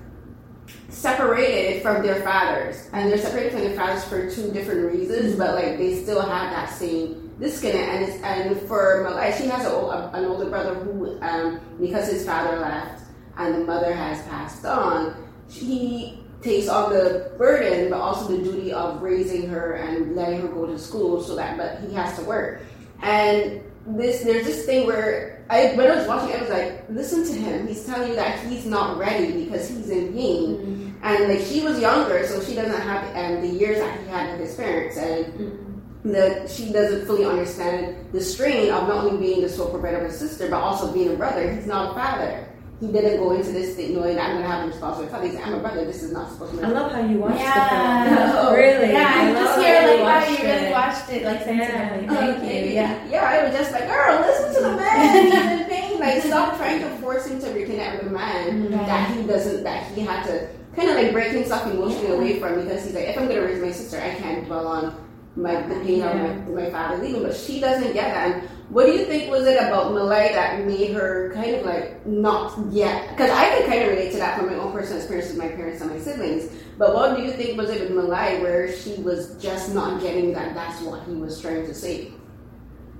separated 0.95 1.81
from 1.81 2.01
their 2.01 2.21
fathers, 2.21 2.89
and 2.93 3.11
they're 3.11 3.17
separated 3.17 3.51
from 3.51 3.61
their 3.61 3.75
fathers 3.75 4.03
for 4.05 4.31
two 4.31 4.51
different 4.51 4.91
reasons, 4.91 5.35
but 5.35 5.53
like 5.53 5.77
they 5.77 6.01
still 6.01 6.21
have 6.21 6.51
that 6.51 6.69
same 6.69 7.33
disconnect. 7.39 8.23
And 8.23 8.25
and 8.25 8.61
for 8.67 9.05
Malai, 9.05 9.37
she 9.37 9.45
has 9.47 9.65
an 9.65 10.25
older 10.25 10.49
brother 10.49 10.73
who, 10.73 11.19
um, 11.21 11.59
because 11.79 12.09
his 12.09 12.25
father 12.25 12.57
left 12.59 13.03
and 13.37 13.53
the 13.53 13.59
mother 13.59 13.93
has 13.93 14.21
passed 14.27 14.65
on, 14.65 15.15
he 15.49 16.23
takes 16.41 16.69
on 16.69 16.93
the 16.93 17.31
burden, 17.37 17.89
but 17.89 17.99
also 17.99 18.37
the 18.37 18.43
duty 18.43 18.71
of 18.71 19.01
raising 19.01 19.49
her 19.49 19.73
and 19.73 20.15
letting 20.15 20.41
her 20.41 20.47
go 20.47 20.65
to 20.65 20.79
school, 20.79 21.21
so 21.21 21.35
that 21.35 21.57
but 21.57 21.81
he 21.81 21.93
has 21.93 22.17
to 22.17 22.23
work. 22.23 22.61
And 23.01 23.61
this 23.85 24.23
there's 24.23 24.45
this 24.45 24.65
thing 24.65 24.87
where 24.87 25.43
I 25.49 25.75
when 25.75 25.91
I 25.91 25.97
was 25.97 26.07
watching, 26.07 26.33
I 26.33 26.39
was 26.39 26.49
like, 26.49 26.85
listen 26.89 27.25
to 27.25 27.33
him. 27.33 27.67
He's 27.67 27.85
telling 27.85 28.09
you 28.09 28.15
that 28.15 28.39
he's 28.47 28.65
not 28.65 28.97
ready 28.97 29.43
because 29.43 29.67
he's 29.67 29.89
in 29.89 30.13
pain. 30.13 30.55
Mm-hmm 30.55 30.84
and 31.05 31.29
like 31.29 31.45
she 31.45 31.62
was 31.62 31.79
younger, 31.79 32.25
so 32.25 32.41
she 32.41 32.55
doesn't 32.55 32.81
have 32.81 33.15
um, 33.15 33.41
the 33.41 33.47
years 33.47 33.77
that 33.77 34.00
he 34.00 34.07
had 34.07 34.31
with 34.31 34.47
his 34.47 34.55
parents, 34.55 34.97
and 34.97 35.25
mm-hmm. 35.25 36.12
the, 36.12 36.47
she 36.47 36.71
doesn't 36.74 37.05
fully 37.05 37.25
understand 37.25 38.12
the 38.12 38.19
strain 38.19 38.71
of 38.71 38.88
not 38.88 39.05
only 39.05 39.17
being 39.17 39.41
the 39.41 39.50
sole 39.50 39.69
provider 39.69 39.97
of 39.97 40.09
his 40.09 40.17
sister, 40.17 40.50
but 40.50 40.57
also 40.57 40.91
being 40.91 41.12
a 41.12 41.15
brother. 41.15 41.53
He's 41.53 41.67
not 41.67 41.91
a 41.91 41.93
father. 41.93 42.47
He 42.81 42.91
didn't 42.91 43.17
go 43.17 43.31
into 43.31 43.51
this 43.51 43.75
thing 43.75 43.93
knowing 43.93 44.15
that 44.15 44.25
I'm 44.25 44.31
going 44.33 44.43
to 44.43 44.50
have 44.50 44.63
a 44.65 44.67
responsibility. 44.67 45.12
Father, 45.12 45.27
he's 45.27 45.39
I'm 45.39 45.53
a 45.53 45.59
brother. 45.59 45.85
This 45.85 46.03
is 46.03 46.12
not 46.12 46.29
supposed 46.31 46.51
to. 46.51 46.57
be 46.57 46.63
I 46.63 46.69
love 46.69 46.91
how 46.91 47.05
you 47.05 47.19
watched 47.19 47.39
yeah. 47.39 48.09
the 48.09 48.31
film. 48.33 48.53
really? 48.53 48.91
Yeah, 48.91 49.13
I, 49.15 49.29
I 49.29 49.33
just 49.33 49.59
hear 49.59 49.88
like 49.88 50.00
wow, 50.01 50.27
you 50.27 50.43
really 50.43 50.71
watched 50.71 51.09
it 51.09 51.24
like 51.24 51.43
sensitively. 51.43 52.05
Yeah. 52.05 52.15
Thank 52.15 52.43
you. 52.43 52.71
Yeah. 52.74 53.07
Yeah, 53.07 53.29
I 53.29 53.43
was 53.45 53.55
just 53.55 53.71
like, 53.71 53.88
girl, 53.88 54.19
listen 54.21 54.55
to 54.55 54.69
the 54.69 54.75
man. 54.81 55.25
He's 55.25 55.62
in 55.62 55.69
pain. 55.69 56.00
Like, 56.00 56.24
stop 56.24 56.57
trying 56.57 56.81
to 56.81 56.89
force 56.97 57.27
him 57.27 57.39
to 57.39 57.47
reconnect 57.47 58.03
with 58.03 58.12
a 58.12 58.15
man 58.15 58.63
mm-hmm. 58.63 58.71
that 58.71 59.15
he 59.15 59.24
doesn't. 59.24 59.63
That 59.63 59.83
he 59.93 60.01
had 60.01 60.25
to 60.25 60.50
kind 60.75 60.89
of 60.89 60.96
like 60.96 61.12
break 61.12 61.32
himself 61.32 61.72
emotionally 61.72 62.12
away 62.12 62.39
from 62.39 62.62
because 62.62 62.84
he's 62.84 62.94
like, 62.94 63.05
if 63.05 63.17
I'm 63.17 63.27
gonna 63.27 63.41
raise 63.41 63.62
my 63.62 63.72
sister, 63.72 64.00
I 64.00 64.15
can't 64.15 64.46
dwell 64.46 64.67
on 64.67 64.96
my 65.36 65.62
the 65.63 65.75
pain 65.82 66.00
yeah. 66.00 66.12
of 66.12 66.48
my, 66.48 66.63
my 66.63 66.70
father 66.70 67.01
leaving. 67.01 67.24
But 67.24 67.36
she 67.36 67.60
doesn't 67.60 67.94
get 67.94 68.13
that. 68.13 68.32
And 68.32 68.50
what 68.70 68.86
do 68.86 68.94
you 68.94 69.05
think 69.05 69.29
was 69.29 69.46
it 69.46 69.58
about 69.58 69.91
Malai 69.91 70.32
that 70.32 70.65
made 70.65 70.91
her 70.91 71.32
kind 71.34 71.55
of 71.55 71.65
like 71.65 72.05
not 72.05 72.58
yet? 72.72 73.10
Because 73.12 73.29
I 73.32 73.50
can 73.50 73.70
kind 73.70 73.84
of 73.84 73.89
relate 73.89 74.12
to 74.12 74.17
that 74.17 74.38
from 74.38 74.48
my 74.48 74.55
own 74.55 74.72
personal 74.72 74.98
experience 74.98 75.29
with 75.29 75.38
my 75.38 75.50
parents 75.50 75.82
and 75.82 75.91
my 75.91 76.00
siblings. 76.00 76.51
But 76.77 76.94
what 76.94 77.15
do 77.15 77.24
you 77.24 77.32
think 77.32 77.58
was 77.58 77.70
it 77.70 77.82
with 77.82 77.91
Malai 77.91 78.41
where 78.41 78.75
she 78.75 78.96
was 78.96 79.36
just 79.41 79.74
not 79.74 80.01
getting 80.01 80.34
that? 80.34 80.53
That's 80.53 80.82
what 80.82 81.03
he 81.08 81.13
was 81.13 81.39
trying 81.41 81.65
to 81.65 81.74
say. 81.74 82.12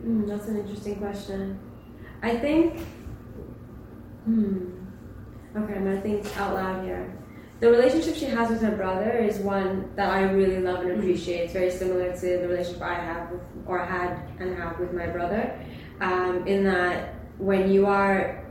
Mm, 0.04 0.28
that's 0.28 0.48
an 0.48 0.60
interesting 0.60 0.96
question. 0.96 1.60
I 2.22 2.38
think. 2.38 2.80
Hmm. 4.26 4.72
Okay, 5.56 5.74
I'm 5.74 5.86
gonna 5.86 6.02
think 6.02 6.26
out 6.38 6.54
loud 6.54 6.84
here 6.84 7.14
the 7.60 7.70
relationship 7.70 8.16
she 8.16 8.26
has 8.26 8.50
with 8.50 8.62
her 8.62 8.76
brother 8.76 9.12
is 9.12 9.38
one 9.38 9.90
that 9.96 10.10
I 10.10 10.24
really 10.24 10.60
love 10.60 10.82
and 10.82 10.92
appreciate. 10.92 11.46
It's 11.46 11.54
very 11.54 11.72
similar 11.72 12.14
to 12.14 12.22
the 12.22 12.48
relationship 12.48 12.82
I 12.82 12.96
have 12.96 13.32
with, 13.32 13.42
or 13.66 13.80
had 13.80 14.30
and 14.40 14.58
have 14.58 14.78
with 14.78 14.94
my 14.94 15.08
brother. 15.08 15.58
Um, 16.02 16.46
in 16.48 16.66
that, 16.66 17.16
when 17.38 17.72
you 17.72 17.86
are 17.86 18.46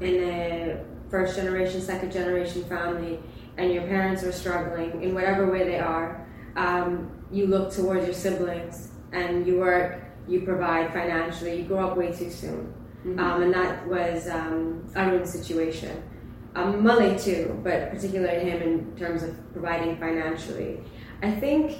in 0.00 0.14
a 0.14 0.84
first 1.10 1.36
generation, 1.36 1.82
second 1.82 2.12
generation 2.12 2.64
family, 2.64 3.20
and 3.58 3.72
your 3.72 3.82
parents 3.82 4.22
are 4.22 4.32
struggling 4.32 5.02
in 5.02 5.14
whatever 5.14 5.50
way 5.50 5.64
they 5.64 5.78
are, 5.78 6.26
um, 6.56 7.10
you 7.30 7.46
look 7.46 7.72
towards 7.72 8.06
your 8.06 8.14
siblings 8.14 8.92
and 9.12 9.46
you 9.46 9.58
work, 9.58 10.02
you 10.26 10.40
provide 10.42 10.92
financially. 10.94 11.60
You 11.60 11.64
grow 11.64 11.88
up 11.88 11.96
way 11.96 12.12
too 12.12 12.30
soon, 12.30 12.72
mm-hmm. 13.04 13.18
um, 13.18 13.42
and 13.42 13.52
that 13.52 13.86
was 13.86 14.28
um, 14.28 14.90
Arun's 14.96 15.30
situation 15.30 16.02
um, 16.54 16.82
Malai 16.82 17.22
too, 17.22 17.60
but 17.62 17.90
particularly 17.90 18.50
him 18.50 18.62
in 18.62 18.96
terms 18.96 19.22
of 19.22 19.52
providing 19.52 19.96
financially. 19.98 20.80
I 21.22 21.30
think 21.32 21.76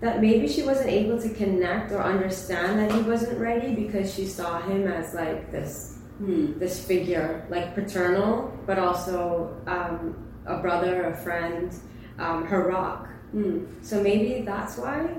that 0.00 0.20
maybe 0.20 0.46
she 0.48 0.62
wasn't 0.62 0.90
able 0.90 1.20
to 1.20 1.28
connect 1.30 1.92
or 1.92 2.00
understand 2.02 2.78
that 2.78 2.92
he 2.92 3.02
wasn't 3.02 3.38
ready 3.38 3.74
because 3.74 4.14
she 4.14 4.26
saw 4.26 4.60
him 4.62 4.86
as 4.86 5.14
like 5.14 5.50
this 5.50 5.98
hmm. 6.18 6.58
this 6.58 6.84
figure, 6.84 7.46
like 7.50 7.74
paternal, 7.74 8.56
but 8.66 8.78
also 8.78 9.56
um, 9.66 10.28
a 10.46 10.58
brother, 10.58 11.10
a 11.10 11.16
friend, 11.16 11.74
um, 12.18 12.46
her 12.46 12.68
rock. 12.68 13.08
Hmm. 13.32 13.66
So 13.82 14.02
maybe 14.02 14.42
that's 14.44 14.76
why. 14.78 15.16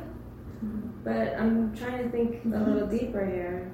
But 1.04 1.36
I'm 1.40 1.76
trying 1.76 2.04
to 2.04 2.10
think 2.10 2.44
a 2.46 2.58
little 2.58 2.88
deeper 3.00 3.26
here. 3.26 3.72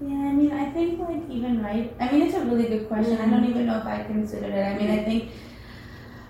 Yeah, 0.00 0.28
I 0.28 0.32
mean, 0.32 0.52
I 0.52 0.70
think 0.70 1.00
like 1.00 1.22
even 1.30 1.62
right. 1.62 1.94
I 1.98 2.12
mean, 2.12 2.22
it's 2.22 2.36
a 2.36 2.44
really 2.44 2.68
good 2.68 2.88
question. 2.88 3.16
Mm-hmm. 3.16 3.22
I 3.22 3.30
don't 3.30 3.40
mm-hmm. 3.42 3.50
even 3.50 3.66
know 3.66 3.78
if 3.78 3.86
I 3.86 4.04
considered 4.04 4.52
it. 4.52 4.62
I 4.62 4.78
mean, 4.78 4.90
I 4.90 5.04
think. 5.04 5.30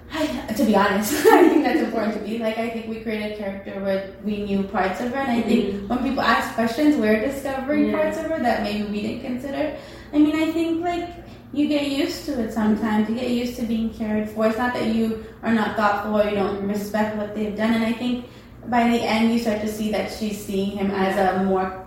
I, 0.09 0.25
to 0.55 0.65
be 0.65 0.77
honest, 0.77 1.27
I 1.27 1.49
think 1.49 1.65
that's 1.65 1.81
important 1.81 2.15
to 2.15 2.21
be. 2.21 2.39
Like, 2.39 2.59
I 2.59 2.71
think 2.71 2.87
we 2.87 3.01
created 3.01 3.33
a 3.33 3.37
character 3.37 3.81
where 3.81 4.15
we 4.23 4.45
knew 4.45 4.63
parts 4.63 5.01
of 5.01 5.11
her, 5.11 5.19
and 5.19 5.33
I 5.33 5.43
think 5.43 5.75
mm-hmm. 5.75 5.89
when 5.89 5.99
people 6.05 6.21
ask 6.21 6.55
questions, 6.55 6.95
we're 6.97 7.21
discovering 7.21 7.89
yeah. 7.89 8.03
parts 8.03 8.19
of 8.19 8.27
her 8.27 8.39
that 8.39 8.63
maybe 8.63 8.89
we 8.89 9.03
didn't 9.03 9.23
consider. 9.23 9.77
I 10.13 10.19
mean, 10.19 10.37
I 10.37 10.53
think 10.53 10.85
like 10.85 11.11
you 11.53 11.69
get 11.69 11.91
used 11.91 12.25
to 12.27 12.41
it 12.41 12.53
sometimes. 12.53 13.09
You 13.09 13.15
get 13.17 13.31
used 13.31 13.57
to 13.57 13.67
being 13.67 13.93
cared 13.93 14.29
for. 14.31 14.47
It's 14.47 14.59
not 14.59 14.75
that 14.75 14.95
you 14.95 15.25
are 15.43 15.53
not 15.53 15.77
thoughtful 15.77 16.21
or 16.21 16.29
you 16.29 16.37
don't 16.37 16.67
respect 16.69 17.17
what 17.17 17.35
they've 17.35 17.57
done. 17.57 17.75
And 17.75 17.85
I 17.85 17.93
think 17.93 18.27
by 18.69 18.89
the 18.89 18.99
end, 18.99 19.33
you 19.33 19.39
start 19.39 19.61
to 19.63 19.69
see 19.69 19.91
that 19.93 20.13
she's 20.13 20.43
seeing 20.45 20.77
him 20.77 20.91
as 20.91 21.17
a 21.17 21.45
more 21.45 21.86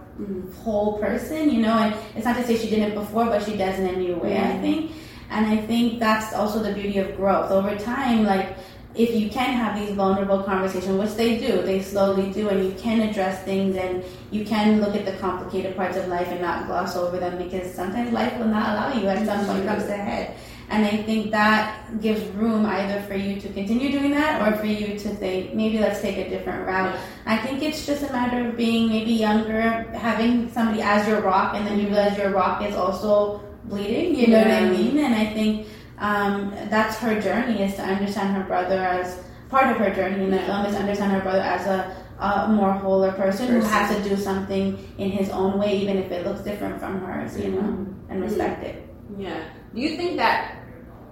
whole 0.63 0.99
person, 0.99 1.49
you 1.49 1.61
know. 1.61 1.77
And 1.77 1.95
it's 2.15 2.25
not 2.25 2.35
to 2.37 2.43
say 2.43 2.57
she 2.57 2.69
didn't 2.69 2.95
before, 2.95 3.25
but 3.25 3.43
she 3.43 3.57
does 3.57 3.79
in 3.79 3.87
a 3.87 3.97
new 3.97 4.15
way, 4.15 4.35
mm-hmm. 4.35 4.57
I 4.57 4.61
think. 4.61 4.91
And 5.29 5.45
I 5.45 5.57
think 5.57 5.99
that's 5.99 6.33
also 6.33 6.61
the 6.61 6.73
beauty 6.73 6.97
of 6.97 7.15
growth. 7.15 7.51
Over 7.51 7.75
time, 7.75 8.23
like 8.23 8.55
if 8.95 9.13
you 9.13 9.29
can 9.29 9.53
have 9.53 9.79
these 9.79 9.95
vulnerable 9.95 10.43
conversations, 10.43 10.97
which 10.97 11.13
they 11.13 11.37
do, 11.37 11.61
they 11.61 11.81
slowly 11.81 12.31
do, 12.31 12.49
and 12.49 12.65
you 12.65 12.71
can 12.79 13.01
address 13.01 13.43
things 13.43 13.75
and 13.75 14.03
you 14.31 14.43
can 14.43 14.81
look 14.81 14.95
at 14.95 15.05
the 15.05 15.13
complicated 15.13 15.75
parts 15.75 15.95
of 15.95 16.07
life 16.07 16.27
and 16.27 16.41
not 16.41 16.65
gloss 16.65 16.95
over 16.95 17.17
them 17.17 17.37
because 17.37 17.71
sometimes 17.73 18.11
life 18.11 18.35
will 18.39 18.47
not 18.47 18.69
allow 18.69 18.99
you 18.99 19.07
at 19.07 19.25
some 19.25 19.45
point 19.45 19.65
comes 19.65 19.85
to 19.85 19.95
head. 19.95 20.35
And 20.69 20.85
I 20.85 20.97
think 20.97 21.31
that 21.31 21.99
gives 21.99 22.23
room 22.35 22.65
either 22.65 23.01
for 23.07 23.15
you 23.15 23.41
to 23.41 23.49
continue 23.49 23.91
doing 23.91 24.11
that 24.11 24.41
or 24.41 24.55
for 24.57 24.67
you 24.67 24.99
to 24.99 25.09
think, 25.15 25.55
maybe 25.55 25.79
let's 25.79 25.99
take 25.99 26.17
a 26.17 26.29
different 26.29 26.67
route. 26.67 26.95
I 27.25 27.37
think 27.37 27.63
it's 27.63 27.87
just 27.87 28.03
a 28.03 28.13
matter 28.13 28.47
of 28.47 28.55
being 28.55 28.89
maybe 28.89 29.13
younger, 29.13 29.89
having 29.97 30.51
somebody 30.51 30.83
as 30.83 31.07
your 31.07 31.21
rock, 31.21 31.55
and 31.55 31.65
then 31.65 31.79
you 31.79 31.87
realize 31.87 32.17
your 32.17 32.29
rock 32.29 32.63
is 32.63 32.75
also 32.75 33.41
bleeding, 33.65 34.15
you 34.15 34.27
know 34.27 34.37
yeah. 34.37 34.61
what 34.61 34.73
I 34.73 34.77
mean? 34.77 34.99
And 34.99 35.15
I 35.15 35.33
think 35.33 35.67
um, 35.97 36.53
that's 36.69 36.97
her 36.97 37.19
journey 37.19 37.63
is 37.63 37.75
to 37.75 37.81
understand 37.81 38.35
her 38.35 38.43
brother 38.43 38.77
as 38.77 39.23
part 39.49 39.71
of 39.71 39.77
her 39.77 39.93
journey 39.93 40.23
in 40.23 40.29
the 40.29 40.39
film 40.39 40.65
is 40.65 40.75
understand 40.75 41.11
her 41.11 41.21
brother 41.21 41.41
as 41.41 41.65
a, 41.65 41.97
a 42.19 42.47
more 42.49 42.73
wholer 42.73 43.11
person, 43.13 43.47
person, 43.47 43.61
who 43.61 43.67
has 43.67 43.95
to 43.95 44.07
do 44.07 44.15
something 44.15 44.77
in 44.99 45.09
his 45.09 45.29
own 45.29 45.57
way, 45.57 45.75
even 45.79 45.97
if 45.97 46.11
it 46.11 46.27
looks 46.27 46.41
different 46.41 46.79
from 46.79 47.01
hers, 47.01 47.37
you 47.39 47.51
know, 47.51 47.87
and 48.09 48.21
respect 48.21 48.63
it. 48.63 48.87
Yeah. 49.17 49.43
Do 49.73 49.81
you 49.81 49.97
think 49.97 50.17
that 50.17 50.58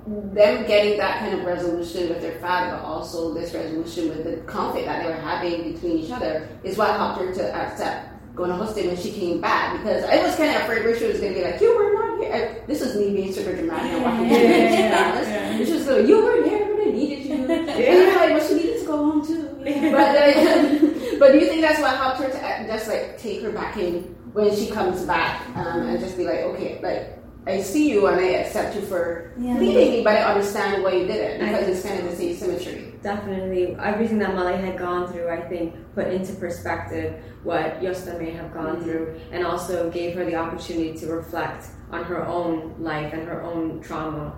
them 0.08 0.66
getting 0.66 0.98
that 0.98 1.20
kind 1.20 1.34
of 1.34 1.46
resolution 1.46 2.10
with 2.10 2.22
their 2.22 2.40
father, 2.40 2.78
but 2.78 2.84
also 2.84 3.34
this 3.34 3.54
resolution 3.54 4.10
with 4.10 4.24
the 4.24 4.38
conflict 4.52 4.86
that 4.86 5.04
they 5.04 5.10
were 5.10 5.20
having 5.20 5.74
between 5.74 6.00
each 6.00 6.12
other, 6.12 6.48
is 6.64 6.78
what 6.78 6.92
helped 6.92 7.20
her 7.20 7.34
to 7.34 7.56
accept 7.56 8.14
going 8.36 8.52
to 8.52 8.56
Houston 8.56 8.88
when 8.88 8.98
she 8.98 9.12
came 9.12 9.42
back. 9.42 9.78
Because 9.78 10.06
I 10.06 10.24
was 10.24 10.36
kind 10.36 10.56
of 10.56 10.62
afraid 10.62 10.86
Richard 10.86 11.12
was 11.12 11.20
going 11.20 11.34
to 11.34 11.40
be 11.40 11.46
like, 11.46 11.60
"You 11.60 11.76
were 11.76 11.94
not 11.94 12.24
here." 12.24 12.64
This 12.68 12.82
is 12.82 12.96
me 12.96 13.14
being 13.14 13.34
super 13.34 13.54
dramatic 13.54 13.92
and 13.92 14.32
yeah, 14.32 14.38
yeah, 14.38 15.58
yeah. 15.58 15.66
She 15.66 15.74
was 15.74 15.88
like, 15.88 16.08
"You 16.08 16.24
weren't 16.24 16.48
here, 16.48 16.66
but 16.66 16.88
I 16.88 16.92
needed 16.92 17.26
you." 17.26 17.48
yeah. 17.48 17.56
And 17.58 18.10
I'm 18.10 18.16
like, 18.16 18.40
"Well, 18.40 18.48
she 18.48 18.54
needed 18.56 18.80
to 18.80 18.86
go 18.86 18.98
home 18.98 19.28
too." 19.28 19.44
But 19.58 20.14
then, 20.14 21.20
but 21.20 21.32
do 21.34 21.40
you 21.40 21.48
think 21.48 21.62
that's 21.62 21.82
what 21.82 21.98
helped 21.98 22.22
her 22.22 22.30
to 22.30 22.46
uh, 22.46 22.68
just 22.68 22.88
like 22.88 23.18
take 23.18 23.42
her 23.42 23.52
back 23.52 23.76
in 23.76 24.16
when 24.34 24.56
she 24.56 24.70
comes 24.70 25.04
back 25.04 25.48
um, 25.58 25.88
and 25.88 26.00
just 26.00 26.16
be 26.16 26.24
like, 26.24 26.40
okay, 26.40 26.80
like 26.82 27.18
I 27.48 27.62
see 27.62 27.90
you 27.90 28.08
and 28.08 28.20
I 28.20 28.30
accept 28.44 28.76
you 28.76 28.82
for 28.82 29.32
Yeah. 29.38 29.58
leaving 29.58 29.92
me, 29.92 30.04
but 30.04 30.14
I 30.18 30.24
understand 30.34 30.84
why 30.84 30.92
you 30.92 31.08
did 31.08 31.16
it 31.16 31.40
because 31.40 31.68
it's 31.70 31.84
kind 31.88 32.00
of 32.04 32.10
the 32.12 32.16
same 32.16 32.36
symmetry. 32.36 32.94
Definitely, 33.02 33.78
everything 33.82 34.20
that 34.20 34.32
Malai 34.36 34.60
had 34.60 34.78
gone 34.78 35.08
through, 35.12 35.30
I 35.30 35.42
think, 35.42 35.74
put 35.96 36.08
into 36.08 36.34
perspective 36.34 37.14
what 37.44 37.82
Yosta 37.82 38.20
may 38.20 38.32
have 38.32 38.54
gone 38.54 38.78
Mhm. 38.78 38.84
through, 38.84 39.16
and 39.32 39.46
also 39.46 39.90
gave 39.90 40.14
her 40.16 40.26
the 40.26 40.36
opportunity 40.36 40.94
to 41.00 41.08
reflect 41.08 41.68
on 41.92 42.04
her 42.04 42.26
own 42.28 42.76
life 42.80 43.14
and 43.14 43.24
her 43.28 43.42
own 43.44 43.80
trauma 43.82 44.34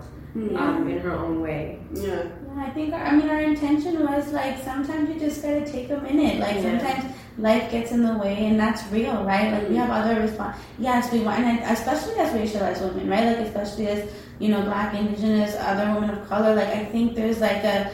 um, 0.56 0.88
in 0.88 0.98
her 1.00 1.10
own 1.10 1.40
way. 1.40 1.80
Yeah. 1.92 2.04
Yeah, 2.04 2.64
I 2.66 2.70
think, 2.70 2.94
I 2.94 3.10
mean, 3.16 3.28
our 3.28 3.40
intention 3.40 4.06
was 4.06 4.32
like 4.32 4.58
sometimes 4.62 5.08
you 5.10 5.18
just 5.18 5.42
gotta 5.42 5.66
take 5.66 5.90
a 5.90 5.96
minute. 5.98 6.38
Like 6.38 6.54
Yeah. 6.56 6.62
sometimes 6.78 7.04
life 7.40 7.70
gets 7.70 7.90
in 7.92 8.02
the 8.04 8.16
way, 8.18 8.46
and 8.46 8.58
that's 8.58 8.86
real, 8.92 9.24
right? 9.24 9.52
Like 9.52 9.68
we 9.68 9.76
have 9.76 9.90
other 9.90 10.14
respons 10.20 10.54
Yes, 10.78 11.12
we 11.12 11.20
want, 11.20 11.40
and 11.40 11.58
especially 11.72 12.18
as 12.18 12.32
racialized 12.32 12.82
women, 12.82 13.08
right? 13.08 13.26
Like 13.26 13.46
especially 13.46 13.88
as 13.88 14.10
you 14.38 14.48
know, 14.48 14.62
Black, 14.62 14.94
Indigenous, 14.94 15.54
other 15.56 15.92
women 15.94 16.10
of 16.10 16.28
color. 16.28 16.54
Like 16.54 16.68
I 16.68 16.84
think 16.84 17.14
there's 17.14 17.40
like 17.40 17.64
a 17.64 17.90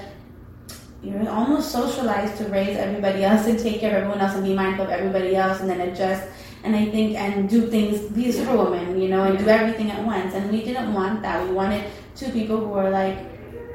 you're 1.02 1.28
almost 1.28 1.70
socialized 1.70 2.37
to 2.38 2.44
raise 2.48 2.76
everybody 2.76 3.22
else 3.22 3.46
and 3.46 3.59
take 3.59 3.80
care 3.80 3.90
of 3.90 4.02
everyone 4.02 4.20
else 4.20 4.35
and 4.35 4.44
be 4.44 4.54
mindful 4.54 4.87
of 4.87 4.90
everybody 4.90 5.37
else, 5.37 5.61
and 5.61 5.70
then 5.70 5.80
adjust. 5.80 6.26
And 6.64 6.74
I 6.74 6.87
think 6.87 7.16
and 7.16 7.48
do 7.48 7.68
things, 7.68 8.00
be 8.11 8.28
a 8.28 8.32
superwoman, 8.32 9.00
you 9.00 9.09
know, 9.09 9.22
and 9.22 9.38
do 9.38 9.46
everything 9.46 9.90
at 9.92 10.04
once. 10.04 10.35
And 10.35 10.50
we 10.50 10.64
didn't 10.64 10.92
want 10.92 11.22
that. 11.22 11.46
We 11.46 11.54
wanted 11.54 11.85
two 12.16 12.30
people 12.30 12.59
who 12.59 12.66
were 12.66 12.90
like 12.90 13.18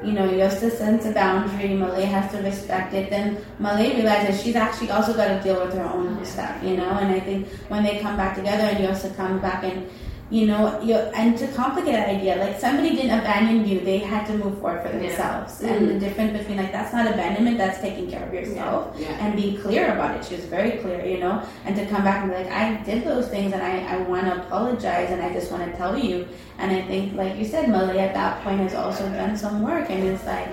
you 0.04 0.12
know, 0.12 0.28
Yosta 0.28 0.70
sends 0.70 1.06
a 1.06 1.12
boundary, 1.12 1.70
Malai 1.70 2.04
has 2.04 2.30
to 2.32 2.38
respect 2.42 2.92
it. 2.94 3.10
Then 3.10 3.36
Malai 3.60 3.94
realizes 3.94 4.42
she's 4.42 4.56
actually 4.56 4.90
also 4.90 5.14
got 5.14 5.28
to 5.28 5.40
deal 5.42 5.64
with 5.64 5.74
her 5.74 5.84
own 5.84 6.24
stuff, 6.24 6.62
you 6.62 6.76
know. 6.76 6.90
And 6.90 7.12
I 7.12 7.20
think 7.20 7.48
when 7.68 7.82
they 7.84 7.98
come 7.98 8.16
back 8.16 8.36
together 8.36 8.64
and 8.64 8.78
Yosta 8.78 9.14
comes 9.16 9.40
back 9.40 9.64
and, 9.64 9.88
you 10.32 10.46
know, 10.46 10.80
you 10.80 10.94
and 10.94 11.36
to 11.36 11.46
complicate 11.48 11.92
that 11.92 12.08
idea, 12.08 12.36
like 12.36 12.58
somebody 12.58 12.96
didn't 12.96 13.18
abandon 13.20 13.68
you, 13.68 13.80
they 13.80 13.98
had 13.98 14.26
to 14.28 14.32
move 14.32 14.58
forward 14.60 14.80
for 14.82 14.88
Yeah. 14.88 15.00
themselves. 15.00 15.60
And 15.60 15.70
mm-hmm. 15.70 15.86
the 15.88 15.98
difference 16.00 16.38
between 16.38 16.56
like 16.56 16.72
that's 16.72 16.92
not 16.94 17.06
abandonment, 17.06 17.58
that's 17.58 17.80
taking 17.82 18.10
care 18.10 18.26
of 18.26 18.32
yourself 18.32 18.96
Yeah. 18.98 19.22
and 19.22 19.36
be 19.36 19.58
clear 19.58 19.92
about 19.92 20.16
it. 20.16 20.24
She 20.24 20.36
was 20.36 20.46
very 20.46 20.72
clear, 20.78 21.04
you 21.04 21.18
know, 21.18 21.42
and 21.66 21.76
to 21.76 21.84
come 21.84 22.02
back 22.02 22.22
and 22.22 22.30
be 22.30 22.36
like, 22.38 22.50
I 22.50 22.82
did 22.82 23.04
those 23.04 23.28
things 23.28 23.52
and 23.52 23.62
I, 23.62 23.80
I 23.94 23.98
want 24.08 24.24
to 24.24 24.40
apologize 24.40 25.10
and 25.10 25.20
I 25.20 25.30
just 25.34 25.52
want 25.52 25.70
to 25.70 25.76
tell 25.76 25.98
you. 25.98 26.26
And 26.58 26.72
I 26.72 26.80
think, 26.80 27.14
like 27.14 27.36
you 27.36 27.44
said, 27.44 27.66
Malai 27.66 27.98
at 27.98 28.14
that 28.14 28.42
point 28.42 28.60
has 28.60 28.74
also 28.74 29.04
done 29.10 29.36
some 29.36 29.62
work 29.62 29.90
and 29.90 30.02
it's 30.02 30.24
like, 30.24 30.48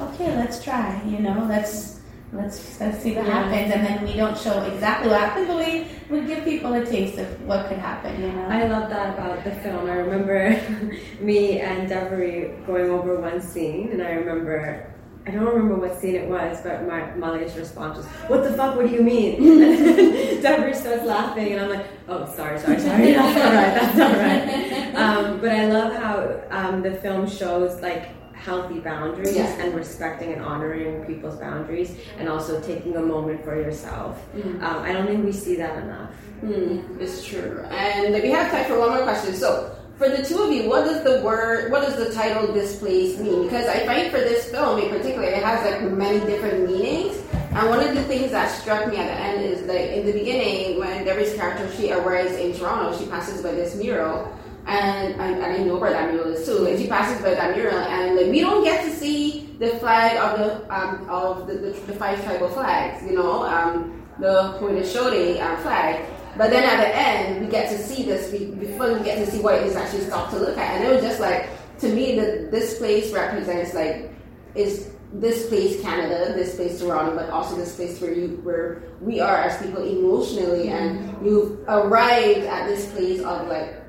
okay, 0.00 0.34
let's 0.36 0.64
try, 0.64 1.02
you 1.04 1.18
know, 1.18 1.44
let's 1.48 1.97
let's 2.32 2.78
let's 2.80 2.98
see 3.02 3.14
what 3.16 3.26
Yeah. 3.26 3.42
happens. 3.42 3.72
And 3.74 3.86
then 3.86 4.04
we 4.04 4.14
don't 4.16 4.36
show 4.36 4.62
exactly 4.62 5.08
what 5.10 5.20
happened, 5.20 5.48
but 5.48 5.56
we 5.58 5.86
we 6.10 6.26
give 6.26 6.44
people 6.44 6.72
a 6.74 6.84
taste 6.84 7.18
of 7.18 7.26
what 7.46 7.68
could 7.68 7.78
happen, 7.78 8.20
you 8.20 8.28
know. 8.32 8.46
I 8.48 8.64
love 8.66 8.90
that 8.90 9.14
about 9.18 9.44
the 9.44 9.52
film. 9.62 9.88
I 9.88 9.94
remember 9.94 10.60
me 11.20 11.60
and 11.60 11.88
Devery 11.88 12.64
going 12.66 12.90
over 12.90 13.20
one 13.20 13.40
scene, 13.40 13.90
and 13.92 14.02
I 14.02 14.12
remember. 14.12 14.94
I 15.26 15.30
don't 15.30 15.44
remember 15.44 15.74
what 15.76 16.00
scene 16.00 16.14
it 16.14 16.26
was, 16.26 16.58
but 16.62 16.86
my 16.88 17.02
Malai's 17.20 17.54
response 17.54 17.98
was, 17.98 18.06
"What 18.30 18.44
the 18.44 18.52
fuck? 18.54 18.76
What 18.76 18.86
do 18.88 18.94
you 18.94 19.02
mean?" 19.02 19.36
And 19.60 20.42
Devery 20.44 20.74
starts 20.74 21.04
laughing, 21.04 21.52
and 21.52 21.60
I'm 21.60 21.68
like, 21.76 21.86
"Oh, 22.08 22.24
sorry, 22.34 22.58
sorry, 22.58 22.80
sorry. 22.80 23.12
That's 23.12 23.36
all 23.36 23.52
right. 23.52 23.72
That's 23.76 24.00
all 24.00 24.16
right." 24.24 24.94
Um, 24.96 25.40
but 25.40 25.50
I 25.50 25.66
love 25.66 25.92
how 26.02 26.14
um, 26.50 26.82
the 26.82 26.94
film 26.94 27.28
shows 27.28 27.78
like 27.82 28.08
healthy 28.44 28.78
boundaries 28.78 29.36
Yeah. 29.36 29.46
and 29.60 29.74
respecting 29.74 30.32
and 30.32 30.42
honoring 30.42 31.04
people's 31.04 31.36
boundaries, 31.36 31.90
and 32.18 32.28
also 32.28 32.60
taking 32.60 32.96
a 32.96 33.02
moment 33.02 33.44
for 33.44 33.54
yourself. 33.56 34.18
Um, 34.60 34.78
I 34.82 34.92
don't 34.92 35.06
think 35.06 35.24
we 35.24 35.32
see 35.32 35.56
that 35.56 35.82
enough. 35.82 36.10
Hmm, 36.40 36.78
it's 37.00 37.24
true. 37.24 37.64
And 37.70 38.14
we 38.22 38.30
have 38.30 38.50
time 38.50 38.64
for 38.66 38.78
one 38.78 38.90
more 38.90 39.02
question. 39.02 39.34
So, 39.34 39.70
for 39.98 40.08
the 40.08 40.22
two 40.22 40.38
of 40.40 40.52
you, 40.52 40.68
what 40.68 40.84
does 40.84 41.02
the 41.02 41.20
word, 41.22 41.72
what 41.72 41.82
does 41.82 41.96
the 41.96 42.14
title 42.14 42.46
"This 42.52 42.78
Place" 42.78 43.18
mean? 43.18 43.42
Because 43.44 43.66
I 43.66 43.84
find 43.84 44.10
for 44.12 44.18
this 44.18 44.48
film 44.48 44.78
in 44.78 44.88
particular, 44.90 45.24
it 45.26 45.42
has 45.42 45.58
like 45.68 45.82
many 45.90 46.20
different 46.20 46.70
meanings. 46.70 47.16
And 47.50 47.68
one 47.68 47.80
of 47.80 47.92
the 47.96 48.04
things 48.04 48.30
that 48.30 48.52
struck 48.52 48.86
me 48.88 48.96
at 48.98 49.08
the 49.08 49.18
end 49.20 49.44
is 49.44 49.62
like 49.66 49.90
in 49.90 50.06
the 50.06 50.12
beginning, 50.12 50.78
when 50.78 51.04
Devery's 51.04 51.34
character 51.34 51.68
she 51.76 51.90
arrives 51.90 52.36
in 52.36 52.52
Toronto, 52.54 52.96
she 52.96 53.06
passes 53.06 53.42
by 53.42 53.50
this 53.50 53.74
mural, 53.74 54.30
and 54.68 55.20
I, 55.20 55.28
and 55.30 55.44
I 55.44 55.56
know 55.64 55.76
where 55.76 55.90
that 55.90 56.12
mural 56.12 56.32
is 56.32 56.44
too. 56.44 56.66
And 56.66 56.78
she 56.78 56.86
passes 56.86 57.22
by 57.22 57.34
that 57.34 57.56
mural, 57.56 57.78
and 57.78 58.16
like 58.16 58.26
we 58.26 58.40
don't 58.40 58.62
get 58.62 58.84
to 58.84 58.92
see 58.94 59.56
the 59.58 59.70
flag 59.80 60.16
of 60.18 60.38
the 60.38 60.74
um, 60.74 61.08
of 61.08 61.46
the, 61.46 61.54
the, 61.54 61.70
the 61.70 61.94
five 61.94 62.22
tribal 62.22 62.50
flags, 62.50 63.02
you 63.02 63.16
know, 63.16 63.44
um, 63.44 64.06
the 64.20 64.58
Haudenosaunee 64.60 65.40
uh, 65.40 65.56
flag. 65.62 66.04
But 66.36 66.50
then 66.50 66.62
at 66.62 66.76
the 66.76 66.94
end, 66.94 67.40
we 67.40 67.50
get 67.50 67.70
to 67.70 67.78
see 67.78 68.04
this. 68.04 68.30
We, 68.30 68.46
we 68.46 68.66
get 69.04 69.24
to 69.24 69.26
see 69.26 69.40
what 69.40 69.54
it 69.54 69.66
is 69.66 69.74
actually 69.74 70.04
stopped 70.04 70.32
to 70.32 70.38
look 70.38 70.58
at, 70.58 70.76
and 70.76 70.84
it 70.84 70.94
was 70.94 71.02
just 71.02 71.18
like 71.18 71.48
to 71.80 71.88
me 71.88 72.16
that 72.16 72.50
this 72.50 72.78
place 72.78 73.10
represents 73.12 73.74
like 73.74 74.12
is 74.54 74.92
this 75.14 75.48
place 75.48 75.80
Canada, 75.80 76.34
this 76.34 76.56
place 76.56 76.78
Toronto, 76.78 77.16
but 77.16 77.30
also 77.30 77.56
this 77.56 77.74
place 77.76 77.98
where 78.02 78.12
you 78.12 78.38
where 78.42 78.82
we 79.00 79.18
are 79.20 79.36
as 79.36 79.60
people 79.64 79.82
emotionally, 79.82 80.68
and 80.68 81.24
you've 81.24 81.58
arrived 81.68 82.44
at 82.44 82.68
this 82.68 82.92
place 82.92 83.22
of 83.22 83.48
like 83.48 83.87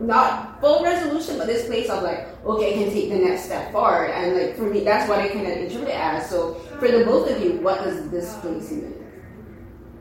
not 0.00 0.60
full 0.60 0.82
resolution, 0.84 1.38
but 1.38 1.46
this 1.46 1.66
place 1.66 1.88
of 1.88 2.02
like, 2.02 2.28
okay, 2.44 2.72
I 2.72 2.84
can 2.84 2.92
take 2.92 3.10
the 3.10 3.18
next 3.18 3.44
step 3.44 3.72
forward. 3.72 4.10
And 4.10 4.36
like 4.36 4.56
for 4.56 4.62
me, 4.62 4.84
that's 4.84 5.08
what 5.08 5.18
I 5.18 5.28
kind 5.28 5.46
of 5.46 5.58
interpret 5.58 5.88
it 5.88 5.94
as. 5.94 6.28
So 6.28 6.54
for 6.78 6.88
the 6.88 7.04
both 7.04 7.30
of 7.30 7.42
you, 7.42 7.60
what 7.60 7.82
does 7.82 8.10
this 8.10 8.36
place 8.38 8.70
mean? 8.70 8.94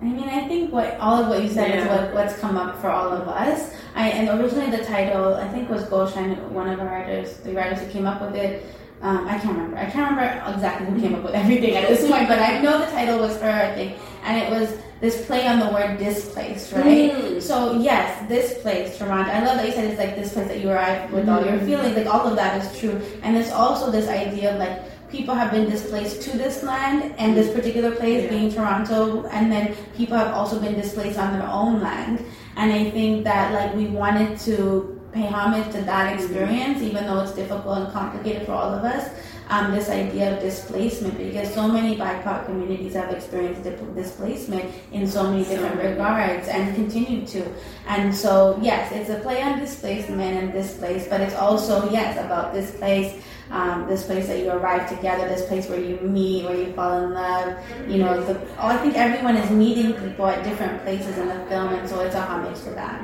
I 0.01 0.05
mean, 0.05 0.29
I 0.29 0.47
think 0.47 0.71
what 0.71 0.97
all 0.99 1.23
of 1.23 1.27
what 1.29 1.41
you 1.41 1.49
said 1.49 1.79
is 1.79 1.87
what, 1.87 2.13
what's 2.13 2.37
come 2.37 2.55
up 2.55 2.79
for 2.79 2.89
all 2.89 3.11
of 3.11 3.27
us. 3.27 3.73
I 3.95 4.09
and 4.09 4.39
originally 4.39 4.69
the 4.69 4.83
title 4.83 5.33
I 5.35 5.47
think 5.49 5.69
was 5.69 5.83
Golshan, 5.85 6.49
one 6.49 6.69
of 6.69 6.77
the 6.77 6.85
writers, 6.85 7.37
the 7.37 7.53
writers 7.53 7.79
who 7.79 7.91
came 7.91 8.05
up 8.05 8.21
with 8.21 8.35
it. 8.35 8.65
Um, 9.01 9.27
I 9.27 9.37
can't 9.37 9.55
remember. 9.55 9.77
I 9.77 9.89
can't 9.89 10.09
remember 10.09 10.53
exactly 10.53 10.87
who 10.87 10.99
came 10.99 11.15
up 11.15 11.23
with 11.23 11.33
everything 11.33 11.75
at 11.75 11.87
this 11.87 12.01
point, 12.07 12.27
but 12.27 12.39
I 12.39 12.61
know 12.61 12.79
the 12.79 12.87
title 12.87 13.19
was 13.19 13.39
her, 13.41 13.49
I 13.49 13.73
think, 13.73 13.97
and 14.23 14.37
it 14.37 14.49
was 14.49 14.77
this 14.99 15.25
play 15.25 15.47
on 15.47 15.59
the 15.59 15.69
word 15.69 15.97
displaced, 15.99 16.71
right? 16.73 17.11
Mm. 17.11 17.41
So 17.41 17.79
yes, 17.79 18.27
this 18.27 18.57
place, 18.61 18.97
Toronto. 18.97 19.31
I 19.31 19.43
love 19.45 19.57
that 19.57 19.65
you 19.67 19.73
said 19.73 19.85
it's 19.85 19.99
like 19.99 20.15
this 20.15 20.33
place 20.33 20.47
that 20.47 20.59
you 20.59 20.69
arrive 20.69 21.11
with 21.11 21.29
all 21.29 21.45
your 21.45 21.59
feelings. 21.59 21.95
Like 21.95 22.07
all 22.07 22.27
of 22.27 22.35
that 22.35 22.61
is 22.61 22.79
true, 22.79 22.99
and 23.23 23.37
it's 23.37 23.51
also 23.51 23.91
this 23.91 24.07
idea 24.09 24.53
of 24.53 24.59
like 24.59 24.81
people 25.09 25.33
have 25.35 25.51
been 25.51 25.69
displaced 25.69 26.21
to 26.23 26.37
this 26.37 26.63
land 26.63 27.13
and 27.17 27.35
this 27.37 27.53
particular 27.53 27.91
place 27.91 28.23
Yeah. 28.23 28.29
being 28.29 28.51
Toronto, 28.51 29.25
and 29.27 29.51
then 29.51 29.75
people 29.95 30.17
have 30.17 30.33
also 30.33 30.59
been 30.59 30.73
displaced 30.75 31.17
on 31.19 31.31
their 31.37 31.47
own 31.47 31.81
land. 31.81 32.25
And 32.57 32.73
I 32.73 32.89
think 32.89 33.23
that 33.23 33.53
like 33.53 33.75
we 33.75 33.85
wanted 33.85 34.39
to 34.39 34.99
pay 35.13 35.27
homage 35.27 35.71
to 35.73 35.81
that 35.83 36.13
experience, 36.13 36.81
even 36.81 37.05
though 37.05 37.21
it's 37.21 37.33
difficult 37.33 37.77
and 37.77 37.93
complicated 37.93 38.45
for 38.45 38.53
all 38.53 38.73
of 38.73 38.83
us. 38.83 39.09
Um, 39.49 39.71
this 39.71 39.89
idea 39.89 40.35
of 40.35 40.41
displacement, 40.41 41.17
because 41.17 41.53
so 41.53 41.69
many 41.69 41.95
BIPOC 41.95 42.45
communities 42.45 42.93
have 42.95 43.11
experienced 43.11 43.63
displacement 43.95 44.65
in 44.91 45.07
so 45.07 45.23
many 45.23 45.45
different 45.45 45.81
regards 45.81 46.49
and 46.49 46.75
continue 46.75 47.25
to. 47.27 47.47
And 47.87 48.13
so, 48.13 48.59
yes, 48.61 48.91
it's 48.91 49.09
a 49.09 49.19
play 49.19 49.41
on 49.41 49.59
displacement 49.59 50.37
and 50.37 50.51
displaced, 50.51 51.09
but 51.09 51.21
it's 51.21 51.35
also, 51.35 51.89
yes, 51.91 52.17
about 52.17 52.53
this 52.53 52.75
place, 52.75 53.23
um, 53.49 53.87
this 53.87 54.05
place 54.05 54.27
that 54.27 54.39
you 54.39 54.51
arrive 54.51 54.89
together, 54.89 55.29
this 55.29 55.45
place 55.45 55.69
where 55.69 55.79
you 55.79 55.95
meet, 56.01 56.43
where 56.43 56.57
you 56.57 56.73
fall 56.73 57.05
in 57.05 57.13
love. 57.13 57.57
You 57.87 57.99
know, 57.99 58.21
the, 58.21 58.37
oh, 58.59 58.67
I 58.67 58.77
think 58.77 58.95
everyone 58.97 59.37
is 59.37 59.49
meeting 59.49 59.93
people 59.93 60.27
at 60.27 60.43
different 60.43 60.81
places 60.83 61.17
in 61.17 61.29
the 61.29 61.39
film, 61.45 61.69
and 61.73 61.87
so 61.87 62.01
it's 62.01 62.15
a 62.15 62.21
homage 62.21 62.59
to 62.63 62.71
that. 62.71 63.01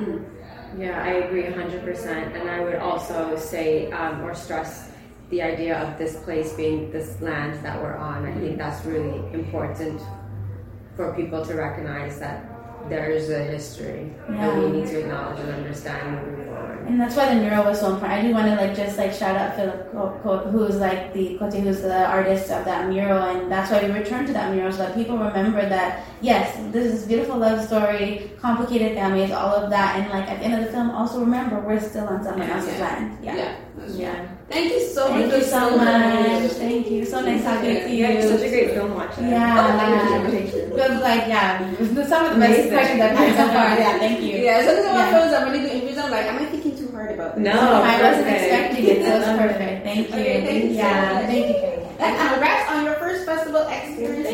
Yeah, 0.78 1.02
I 1.04 1.26
agree 1.26 1.44
100%. 1.44 2.36
And 2.36 2.50
I 2.50 2.60
would 2.60 2.76
also 2.76 3.38
say 3.38 3.92
um, 3.92 4.22
or 4.24 4.36
stress 4.36 4.90
the 5.34 5.42
idea 5.42 5.76
of 5.82 5.98
this 5.98 6.16
place 6.18 6.54
being 6.54 6.92
this 6.92 7.20
land 7.20 7.56
that 7.66 7.82
we're 7.82 7.96
on. 7.96 8.24
I 8.24 8.34
think 8.36 8.56
that's 8.56 8.86
really 8.86 9.18
important 9.34 10.00
for 10.96 11.12
people 11.16 11.44
to 11.44 11.56
recognize 11.56 12.20
that 12.20 12.53
there 12.90 13.10
is 13.10 13.30
a 13.30 13.44
history 13.44 14.12
that 14.30 14.56
we 14.58 14.70
need 14.72 14.88
to 14.88 15.00
acknowledge 15.02 15.40
and 15.40 15.50
understand 15.52 16.16
moving 16.16 16.46
forward. 16.46 16.86
And 16.88 17.00
that's 17.00 17.16
why 17.16 17.34
the 17.34 17.40
mural 17.40 17.64
was 17.64 17.80
so 17.80 17.94
important. 17.94 18.20
I 18.20 18.22
do 18.28 18.34
want 18.34 18.48
to 18.48 18.56
like 18.56 18.76
just 18.76 18.98
like 18.98 19.14
shout 19.14 19.36
out 19.38 19.56
Philip 19.56 20.52
who's 20.52 20.76
like 20.78 21.14
the 21.14 21.38
Cote, 21.38 21.54
who's 21.54 21.82
the 21.82 22.06
artist 22.06 22.52
of 22.52 22.66
that 22.66 22.90
mural, 22.90 23.24
and 23.24 23.50
that's 23.52 23.72
why 23.72 23.82
we 23.86 23.92
returned 23.92 24.28
to 24.28 24.34
that 24.34 24.54
mural 24.54 24.72
so 24.72 24.80
that 24.80 24.94
people 24.96 25.18
remember 25.18 25.62
that 25.68 26.04
yes, 26.22 26.58
this 26.72 26.86
is 26.94 27.06
a 27.06 27.08
beautiful 27.08 27.38
love 27.38 27.66
story, 27.66 28.32
complicated 28.42 28.96
families, 28.98 29.32
all 29.32 29.56
of 29.56 29.70
that, 29.70 29.98
and 30.00 30.10
like 30.10 30.28
at 30.30 30.40
the 30.40 30.46
end 30.46 30.56
of 30.60 30.66
the 30.66 30.72
film, 30.72 30.92
also 30.92 31.20
remember 31.22 31.60
we're 31.62 31.80
still 31.80 32.06
on 32.06 32.22
someone 32.24 32.48
Yeah. 32.48 32.56
else's 32.58 32.80
land. 32.80 33.18
Yeah. 33.24 33.36
Yeah. 33.36 33.56
Yeah. 33.88 34.28
Thank 34.50 34.72
you 34.74 34.82
so 34.82 35.08
Thank 35.08 35.28
much. 35.28 35.36
you 35.38 35.44
so 35.44 35.78
much. 35.78 36.52
Thank 36.52 36.88
you. 36.92 37.06
So 37.06 37.22
nice 37.22 37.44
talking 37.44 37.76
to 37.76 37.90
you. 37.90 38.22
Such 38.22 38.42
a 38.42 38.50
great 38.50 38.72
film 38.72 38.94
watching. 38.94 39.30
Yeah. 39.30 40.24
Oh, 40.26 40.30
thank 40.30 40.54
you. 40.54 40.64
Like 41.00 41.28
yeah, 41.28 41.60
some 42.06 42.26
of 42.26 42.34
the 42.36 42.40
best 42.40 42.70
Amazing. 42.74 42.98
questions 43.08 43.20
I've 43.20 43.36
so 43.36 43.48
far. 43.54 43.68
Yeah, 43.80 43.98
thank 44.00 44.22
you. 44.22 44.36
Yeah, 44.38 44.66
sometimes 44.66 44.86
Yeah. 44.86 44.94
my 44.94 45.10
friends 45.12 45.34
are 45.34 45.46
really 45.46 45.60
doing 45.60 45.72
interviews. 45.74 45.98
I'm 45.98 46.12
like, 46.12 46.26
am 46.26 46.38
I 46.40 46.46
thinking 46.46 46.78
too 46.78 46.90
hard 46.92 47.12
about 47.12 47.36
this. 47.36 47.44
No, 47.44 47.52
I 47.52 48.02
wasn't 48.02 48.28
expecting 48.28 48.86
it. 48.86 49.04
That 49.04 49.20
was 49.20 49.28
perfect. 49.40 49.84
Thank 49.94 50.10
you. 50.10 50.16
Okay, 50.16 50.42
thank 50.46 50.64
you. 50.66 50.70
Yeah, 50.72 51.20
thank 51.28 51.48
you. 51.48 51.54
And 52.00 52.30
congrats 52.32 52.72
on 52.72 52.84
your 52.86 52.96
first 52.96 53.26
festival 53.26 53.68
experience. 53.68 54.30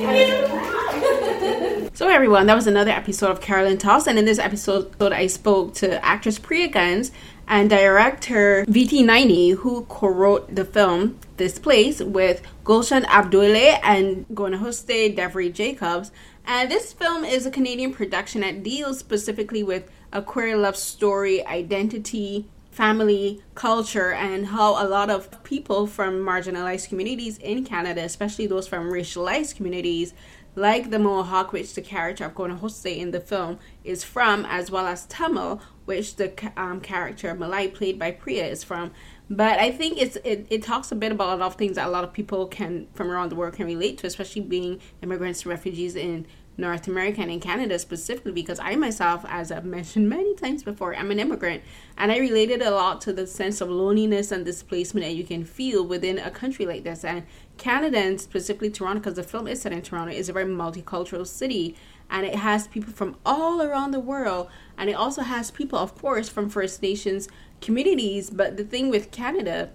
so 1.97 2.07
everyone, 2.07 2.45
that 2.47 2.55
was 2.55 2.67
another 2.67 2.91
episode 2.91 3.31
of 3.31 3.41
Carolyn 3.41 3.77
Talks, 3.77 4.07
and 4.07 4.17
in 4.17 4.25
this 4.25 4.39
episode, 4.39 4.95
I 5.01 5.27
spoke 5.27 5.73
to 5.75 6.03
actress 6.03 6.39
Priya 6.39 6.69
Guns 6.69 7.11
and 7.47 7.69
director 7.69 8.63
VT 8.69 9.03
Nayani, 9.03 9.55
who 9.55 9.83
co-wrote 9.89 10.53
the 10.55 10.63
film 10.65 11.19
This 11.37 11.57
Place 11.59 11.99
with 11.99 12.41
Golshan 12.63 13.03
Abdmoulaie 13.05 13.79
and 13.83 14.25
Gonahoste 14.29 15.15
Devery 15.17 15.51
Jacobs. 15.53 16.11
And 16.51 16.71
this 16.71 16.93
film 16.93 17.23
is 17.25 17.45
a 17.45 17.51
Canadian 17.51 17.93
production 17.93 18.41
that 18.41 18.63
deals 18.63 18.97
specifically 18.97 19.61
with 19.61 19.87
a 20.11 20.23
queer 20.23 20.57
love 20.57 20.75
story, 20.75 21.45
identity, 21.45 22.49
family, 22.71 23.43
culture, 23.53 24.13
and 24.13 24.47
how 24.47 24.83
a 24.83 24.89
lot 24.89 25.11
of 25.11 25.43
people 25.43 25.85
from 25.85 26.21
marginalized 26.21 26.89
communities 26.89 27.37
in 27.37 27.63
Canada, 27.65 28.01
especially 28.01 28.47
those 28.47 28.67
from 28.67 28.89
racialized 28.89 29.57
communities, 29.57 30.15
like 30.55 30.89
the 30.89 30.97
Mohawk, 30.97 31.53
which 31.53 31.75
the 31.75 31.83
character 31.83 32.25
of 32.25 32.33
Gonahoste 32.33 32.97
in 32.97 33.11
the 33.11 33.19
film 33.19 33.59
is 33.83 34.03
from, 34.03 34.43
as 34.47 34.71
well 34.71 34.87
as 34.87 35.05
Tamil, 35.05 35.61
which 35.85 36.15
the 36.15 36.33
um, 36.57 36.81
character 36.81 37.35
Malai, 37.35 37.71
played 37.71 37.99
by 37.99 38.09
Priya, 38.09 38.47
is 38.47 38.63
from. 38.63 38.91
But 39.29 39.59
I 39.59 39.71
think 39.71 40.01
it's 40.01 40.15
it, 40.23 40.47
it 40.49 40.63
talks 40.63 40.91
a 40.91 40.95
bit 40.95 41.11
about 41.11 41.37
a 41.37 41.39
lot 41.39 41.47
of 41.47 41.55
things 41.55 41.75
that 41.75 41.85
a 41.85 41.91
lot 41.91 42.03
of 42.03 42.11
people 42.11 42.47
can 42.47 42.87
from 42.93 43.11
around 43.11 43.29
the 43.29 43.35
world 43.35 43.53
can 43.53 43.67
relate 43.67 43.99
to, 43.99 44.07
especially 44.07 44.41
being 44.41 44.81
immigrants 45.03 45.45
refugees 45.45 45.95
in 45.95 46.25
North 46.59 46.87
America 46.87 47.21
and 47.21 47.31
in 47.31 47.39
Canada 47.39 47.79
specifically 47.79 48.31
because 48.31 48.59
I 48.59 48.75
myself, 48.75 49.25
as 49.27 49.51
I've 49.51 49.65
mentioned 49.65 50.09
many 50.09 50.35
times 50.35 50.63
before, 50.63 50.95
I'm 50.95 51.11
an 51.11 51.19
immigrant 51.19 51.63
and 51.97 52.11
I 52.11 52.17
related 52.17 52.61
a 52.61 52.71
lot 52.71 53.01
to 53.01 53.13
the 53.13 53.25
sense 53.25 53.61
of 53.61 53.69
loneliness 53.69 54.31
and 54.31 54.45
displacement 54.45 55.05
that 55.05 55.15
you 55.15 55.23
can 55.23 55.43
feel 55.43 55.85
within 55.85 56.19
a 56.19 56.29
country 56.29 56.65
like 56.65 56.83
this. 56.83 57.03
And 57.03 57.25
Canada 57.57 57.97
and 57.97 58.19
specifically 58.19 58.69
Toronto, 58.69 58.99
because 58.99 59.15
the 59.15 59.23
film 59.23 59.47
is 59.47 59.61
set 59.61 59.71
in 59.71 59.81
Toronto, 59.81 60.13
is 60.13 60.29
a 60.29 60.33
very 60.33 60.45
multicultural 60.45 61.25
city 61.25 61.75
and 62.09 62.25
it 62.25 62.35
has 62.35 62.67
people 62.67 62.91
from 62.91 63.15
all 63.25 63.61
around 63.61 63.91
the 63.91 63.99
world 63.99 64.49
and 64.77 64.89
it 64.89 64.93
also 64.93 65.21
has 65.21 65.51
people, 65.51 65.79
of 65.79 65.95
course, 65.99 66.29
from 66.29 66.49
First 66.49 66.81
Nations 66.81 67.27
communities. 67.61 68.29
But 68.29 68.57
the 68.57 68.63
thing 68.63 68.89
with 68.89 69.11
Canada 69.11 69.71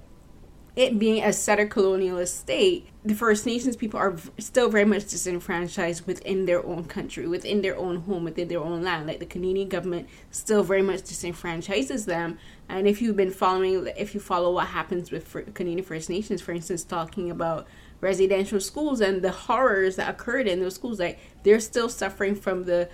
it 0.76 0.98
being 0.98 1.22
a 1.22 1.32
settler 1.32 1.68
colonialist 1.68 2.36
state, 2.36 2.88
the 3.04 3.14
First 3.14 3.46
Nations 3.46 3.76
people 3.76 4.00
are 4.00 4.16
still 4.38 4.68
very 4.68 4.84
much 4.84 5.08
disenfranchised 5.08 6.04
within 6.06 6.46
their 6.46 6.64
own 6.66 6.84
country, 6.84 7.28
within 7.28 7.62
their 7.62 7.76
own 7.76 7.98
home, 7.98 8.24
within 8.24 8.48
their 8.48 8.58
own 8.60 8.82
land. 8.82 9.06
Like 9.06 9.20
the 9.20 9.26
Canadian 9.26 9.68
government 9.68 10.08
still 10.30 10.64
very 10.64 10.82
much 10.82 11.02
disenfranchises 11.02 12.06
them. 12.06 12.38
And 12.68 12.88
if 12.88 13.00
you've 13.00 13.16
been 13.16 13.30
following, 13.30 13.86
if 13.96 14.14
you 14.14 14.20
follow 14.20 14.52
what 14.52 14.68
happens 14.68 15.12
with 15.12 15.54
Canadian 15.54 15.84
First 15.84 16.10
Nations, 16.10 16.42
for 16.42 16.52
instance, 16.52 16.82
talking 16.82 17.30
about 17.30 17.68
residential 18.00 18.58
schools 18.58 19.00
and 19.00 19.22
the 19.22 19.30
horrors 19.30 19.94
that 19.96 20.10
occurred 20.10 20.48
in 20.48 20.58
those 20.58 20.74
schools, 20.74 20.98
like 20.98 21.20
they're 21.44 21.60
still 21.60 21.88
suffering 21.88 22.34
from 22.34 22.64
the 22.64 22.88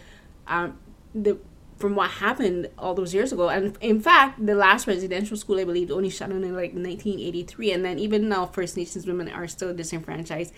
um, 0.47 0.79
the 1.15 1.39
from 1.81 1.95
what 1.95 2.11
happened 2.11 2.69
all 2.79 2.95
those 2.95 3.15
years 3.15 3.33
ago. 3.33 3.49
And 3.49 3.77
in 3.81 4.01
fact, 4.01 4.45
the 4.45 4.55
last 4.55 4.87
residential 4.87 5.37
school, 5.37 5.59
I 5.59 5.65
believe, 5.65 5.91
only 5.91 6.11
shut 6.11 6.29
down 6.29 6.45
in 6.45 6.55
like 6.55 6.75
1983. 6.75 7.73
And 7.73 7.85
then 7.85 7.99
even 7.99 8.29
now, 8.29 8.45
First 8.47 8.77
Nations 8.77 9.07
women 9.07 9.29
are 9.31 9.49
still 9.49 9.75
disenfranchised 9.75 10.53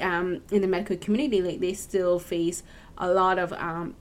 um, 0.00 0.42
in 0.50 0.62
the 0.62 0.66
medical 0.66 0.96
community. 0.96 1.40
Like 1.40 1.60
they 1.60 1.74
still 1.74 2.18
face 2.18 2.64
a 2.98 3.08
lot 3.08 3.38
of 3.38 3.52
um, 3.52 3.94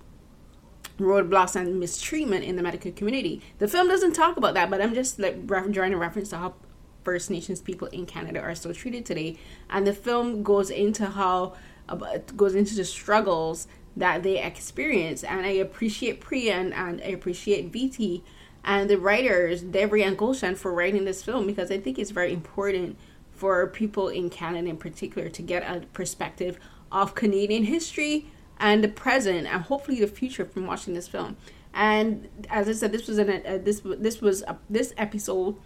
roadblocks 0.97 1.55
and 1.55 1.79
mistreatment 1.79 2.43
in 2.43 2.55
the 2.55 2.63
medical 2.63 2.91
community. 2.91 3.41
The 3.59 3.67
film 3.67 3.87
doesn't 3.87 4.13
talk 4.13 4.35
about 4.37 4.55
that, 4.55 4.71
but 4.71 4.81
I'm 4.81 4.95
just 4.95 5.19
like 5.19 5.45
drawing 5.45 5.93
a 5.93 5.97
reference 5.97 6.29
to 6.29 6.37
how 6.37 6.55
First 7.03 7.29
Nations 7.29 7.61
people 7.61 7.87
in 7.89 8.07
Canada 8.07 8.41
are 8.41 8.55
still 8.55 8.73
treated 8.73 9.05
today. 9.05 9.37
And 9.69 9.85
the 9.85 9.93
film 9.93 10.41
goes 10.41 10.71
into 10.71 11.05
how 11.05 11.53
goes 12.35 12.55
into 12.55 12.75
the 12.75 12.85
struggles 12.85 13.67
that 13.95 14.23
they 14.23 14.41
experience. 14.41 15.23
And 15.23 15.45
I 15.45 15.51
appreciate 15.51 16.21
Priya 16.21 16.53
and, 16.53 16.73
I 17.01 17.07
appreciate 17.07 17.71
VT 17.71 18.21
and 18.63 18.89
the 18.89 18.97
writers, 18.97 19.63
Devery 19.63 20.05
and 20.05 20.17
Golshan, 20.17 20.55
for 20.55 20.73
writing 20.73 21.05
this 21.05 21.23
film 21.23 21.45
because 21.45 21.69
I 21.69 21.79
think 21.79 21.99
it's 21.99 22.11
very 22.11 22.33
important 22.33 22.97
for 23.31 23.67
people 23.67 24.07
in 24.07 24.29
Canada 24.29 24.69
in 24.69 24.77
particular 24.77 25.29
to 25.29 25.41
get 25.41 25.63
a 25.63 25.85
perspective 25.87 26.57
of 26.91 27.15
Canadian 27.15 27.65
history 27.65 28.27
and 28.59 28.83
the 28.83 28.87
present 28.87 29.47
and 29.47 29.63
hopefully 29.63 29.99
the 29.99 30.07
future 30.07 30.45
from 30.45 30.65
watching 30.65 30.93
this 30.93 31.07
film. 31.07 31.35
And 31.73 32.29
as 32.49 32.69
I 32.69 32.73
said, 32.73 32.91
this 32.91 33.07
was 33.07 33.17
an 33.17 33.29
uh, 33.29 33.57
this 33.61 33.81
this 33.83 34.21
was 34.21 34.43
a, 34.43 34.57
this 34.69 34.93
episode 34.95 35.57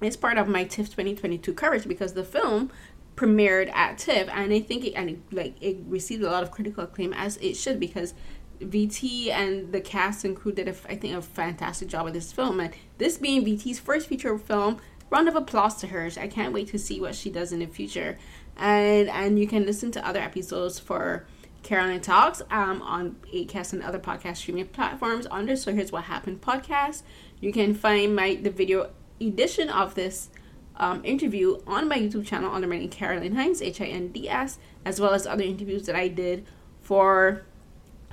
is 0.00 0.16
part 0.16 0.38
of 0.38 0.48
my 0.48 0.64
TIFF 0.64 0.86
2022 0.86 1.52
coverage 1.52 1.86
because 1.86 2.14
the 2.14 2.24
film 2.24 2.70
premiered 3.16 3.70
at 3.74 3.98
TIFF, 3.98 4.28
and 4.32 4.52
I 4.52 4.60
think 4.60 4.84
it 4.84 4.92
and 4.92 5.10
it, 5.10 5.18
like 5.32 5.54
it 5.60 5.78
received 5.86 6.22
a 6.22 6.30
lot 6.30 6.42
of 6.42 6.50
critical 6.50 6.84
acclaim 6.84 7.12
as 7.12 7.36
it 7.38 7.54
should 7.54 7.78
because 7.78 8.14
VT 8.60 9.28
and 9.28 9.72
the 9.72 9.80
cast 9.80 10.24
and 10.24 10.36
crew 10.36 10.52
did 10.52 10.68
a, 10.68 10.74
I 10.88 10.96
think 10.96 11.14
a 11.14 11.22
fantastic 11.22 11.88
job 11.88 12.04
with 12.04 12.14
this 12.14 12.32
film, 12.32 12.60
and 12.60 12.74
this 12.98 13.18
being 13.18 13.44
VT's 13.44 13.78
first 13.78 14.08
feature 14.08 14.36
film. 14.38 14.78
Round 15.10 15.28
of 15.28 15.36
applause 15.36 15.76
to 15.82 15.88
her. 15.88 16.08
I 16.18 16.26
can't 16.26 16.54
wait 16.54 16.68
to 16.68 16.78
see 16.78 16.98
what 16.98 17.14
she 17.14 17.28
does 17.28 17.52
in 17.52 17.58
the 17.58 17.66
future, 17.66 18.18
and 18.56 19.10
and 19.10 19.38
you 19.38 19.46
can 19.46 19.66
listen 19.66 19.92
to 19.92 20.06
other 20.06 20.20
episodes 20.20 20.78
for 20.78 21.26
Carolyn 21.62 22.00
Talks 22.00 22.40
um, 22.50 22.80
on 22.80 23.16
Acast 23.32 23.74
and 23.74 23.82
other 23.82 23.98
podcast 23.98 24.38
streaming 24.38 24.68
platforms 24.68 25.26
under 25.30 25.54
So 25.54 25.74
Here's 25.74 25.92
What 25.92 26.04
Happened 26.04 26.40
podcast. 26.40 27.02
You 27.40 27.52
can 27.52 27.74
find 27.74 28.16
my 28.16 28.36
the 28.36 28.50
video 28.50 28.90
edition 29.20 29.68
of 29.68 29.94
this 29.94 30.30
um, 30.76 31.04
interview 31.04 31.60
on 31.66 31.88
my 31.88 31.98
YouTube 31.98 32.26
channel 32.26 32.52
under 32.52 32.66
my 32.66 32.78
name 32.78 32.88
Carolyn 32.88 33.34
Hinds, 33.34 33.62
H 33.62 33.80
I 33.80 33.86
N 33.86 34.08
D 34.08 34.28
S, 34.28 34.58
as 34.84 35.00
well 35.00 35.12
as 35.12 35.26
other 35.26 35.44
interviews 35.44 35.86
that 35.86 35.96
I 35.96 36.08
did 36.08 36.46
for 36.80 37.42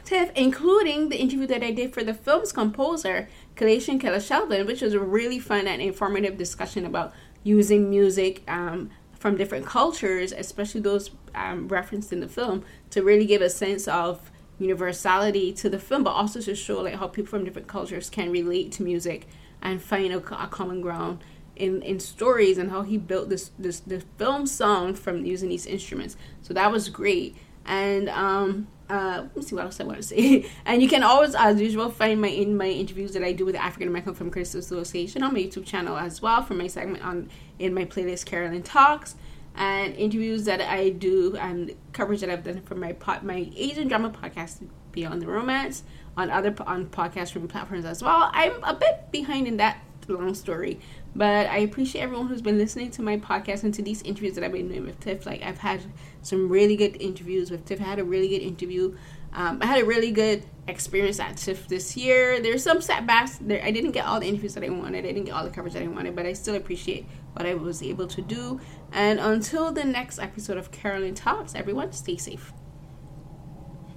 TIFF, 0.03 0.31
including 0.35 1.09
the 1.09 1.17
interview 1.17 1.47
that 1.47 1.63
I 1.63 1.71
did 1.71 1.93
for 1.93 2.03
the 2.03 2.13
film's 2.13 2.51
composer, 2.51 3.27
Kalaisan 3.55 4.01
Kalaichelvan, 4.01 4.65
which 4.65 4.81
was 4.81 4.93
a 4.93 4.99
really 4.99 5.39
fun 5.39 5.67
and 5.67 5.81
informative 5.81 6.37
discussion 6.37 6.85
about 6.85 7.13
using 7.43 7.89
music 7.89 8.43
um, 8.49 8.89
from 9.13 9.37
different 9.37 9.65
cultures, 9.65 10.31
especially 10.31 10.81
those 10.81 11.11
um, 11.35 11.67
referenced 11.67 12.11
in 12.11 12.21
the 12.21 12.27
film, 12.27 12.63
to 12.89 13.03
really 13.03 13.25
give 13.25 13.41
a 13.41 13.49
sense 13.49 13.87
of 13.87 14.31
universality 14.59 15.53
to 15.53 15.69
the 15.69 15.79
film, 15.79 16.03
but 16.03 16.11
also 16.11 16.41
to 16.41 16.55
show 16.55 16.81
like 16.81 16.95
how 16.95 17.07
people 17.07 17.29
from 17.29 17.45
different 17.45 17.67
cultures 17.67 18.09
can 18.09 18.31
relate 18.31 18.71
to 18.73 18.83
music 18.83 19.27
and 19.61 19.81
find 19.81 20.13
a, 20.13 20.17
a 20.17 20.47
common 20.47 20.81
ground 20.81 21.19
in, 21.59 21.81
in 21.83 21.99
stories 21.99 22.57
and 22.57 22.71
how 22.71 22.81
he 22.81 22.97
built 22.97 23.29
this 23.29 23.51
this 23.59 23.81
the 23.81 24.01
film 24.17 24.47
song 24.47 24.95
from 24.95 25.25
using 25.25 25.49
these 25.49 25.65
instruments. 25.65 26.17
So 26.41 26.53
that 26.53 26.71
was 26.71 26.89
great. 26.89 27.35
And 27.65 28.09
um 28.09 28.67
uh, 28.89 29.21
let 29.21 29.35
me 29.35 29.43
see 29.43 29.53
what 29.53 29.65
else 29.65 29.79
I 29.79 29.83
want 29.83 29.97
to 29.97 30.03
say. 30.03 30.49
and 30.65 30.81
you 30.81 30.89
can 30.89 31.03
always, 31.03 31.35
as 31.35 31.61
usual, 31.61 31.91
find 31.91 32.19
my 32.19 32.29
in 32.29 32.57
my 32.57 32.65
interviews 32.65 33.13
that 33.13 33.23
I 33.23 33.33
do 33.33 33.45
with 33.45 33.53
the 33.53 33.63
African 33.63 33.87
American 33.87 34.15
Film 34.15 34.31
Critics 34.31 34.55
Association 34.55 35.21
on 35.21 35.33
my 35.33 35.39
YouTube 35.39 35.65
channel 35.65 35.95
as 35.95 36.23
well 36.23 36.41
for 36.41 36.55
my 36.55 36.65
segment 36.65 37.05
on 37.05 37.29
in 37.59 37.75
my 37.75 37.85
playlist 37.85 38.25
Carolyn 38.25 38.63
Talks 38.63 39.15
and 39.55 39.95
interviews 39.95 40.45
that 40.45 40.61
I 40.61 40.89
do 40.89 41.35
and 41.37 41.75
coverage 41.93 42.21
that 42.21 42.31
I've 42.31 42.43
done 42.43 42.61
for 42.61 42.75
my 42.75 42.93
pot 42.93 43.23
my 43.23 43.51
Asian 43.55 43.87
drama 43.87 44.09
podcast 44.09 44.67
Beyond 44.91 45.21
the 45.21 45.27
Romance 45.27 45.83
on 46.17 46.31
other 46.31 46.55
on 46.65 46.87
podcast 46.87 47.27
streaming 47.27 47.49
platforms 47.49 47.85
as 47.85 48.01
well. 48.01 48.31
I'm 48.33 48.63
a 48.63 48.73
bit 48.73 49.11
behind 49.11 49.47
in 49.47 49.57
that 49.57 49.83
long 50.07 50.33
story. 50.33 50.79
But 51.15 51.47
I 51.47 51.57
appreciate 51.59 52.01
everyone 52.01 52.27
who's 52.27 52.41
been 52.41 52.57
listening 52.57 52.91
to 52.91 53.01
my 53.01 53.17
podcast 53.17 53.63
and 53.63 53.73
to 53.73 53.81
these 53.81 54.01
interviews 54.03 54.35
that 54.35 54.43
I've 54.43 54.51
been 54.51 54.67
doing 54.67 54.85
with 54.85 54.99
Tiff. 54.99 55.25
Like 55.25 55.41
I've 55.41 55.57
had 55.57 55.81
some 56.21 56.49
really 56.49 56.75
good 56.75 57.01
interviews 57.01 57.51
with 57.51 57.65
Tiff. 57.65 57.81
I 57.81 57.85
had 57.85 57.99
a 57.99 58.03
really 58.03 58.29
good 58.29 58.41
interview. 58.41 58.95
Um, 59.33 59.59
I 59.61 59.65
had 59.65 59.81
a 59.81 59.85
really 59.85 60.11
good 60.11 60.43
experience 60.67 61.19
at 61.19 61.37
TIFF 61.37 61.67
this 61.67 61.95
year. 61.95 62.41
There's 62.41 62.63
some 62.63 62.81
setbacks. 62.81 63.37
There, 63.37 63.63
I 63.63 63.71
didn't 63.71 63.91
get 63.91 64.05
all 64.05 64.19
the 64.19 64.27
interviews 64.27 64.53
that 64.55 64.63
I 64.63 64.69
wanted. 64.69 64.99
I 64.99 65.07
didn't 65.07 65.25
get 65.25 65.33
all 65.33 65.43
the 65.43 65.51
coverage 65.51 65.73
that 65.73 65.83
I 65.83 65.87
wanted, 65.87 66.15
but 66.15 66.25
I 66.25 66.33
still 66.33 66.55
appreciate 66.55 67.05
what 67.33 67.45
I 67.45 67.53
was 67.53 67.83
able 67.83 68.07
to 68.07 68.21
do. 68.21 68.59
And 68.91 69.19
until 69.19 69.71
the 69.71 69.83
next 69.83 70.19
episode 70.19 70.57
of 70.57 70.71
Carolyn 70.71 71.15
Talks, 71.15 71.53
everyone 71.53 71.91
stay 71.91 72.17
safe. 72.17 72.53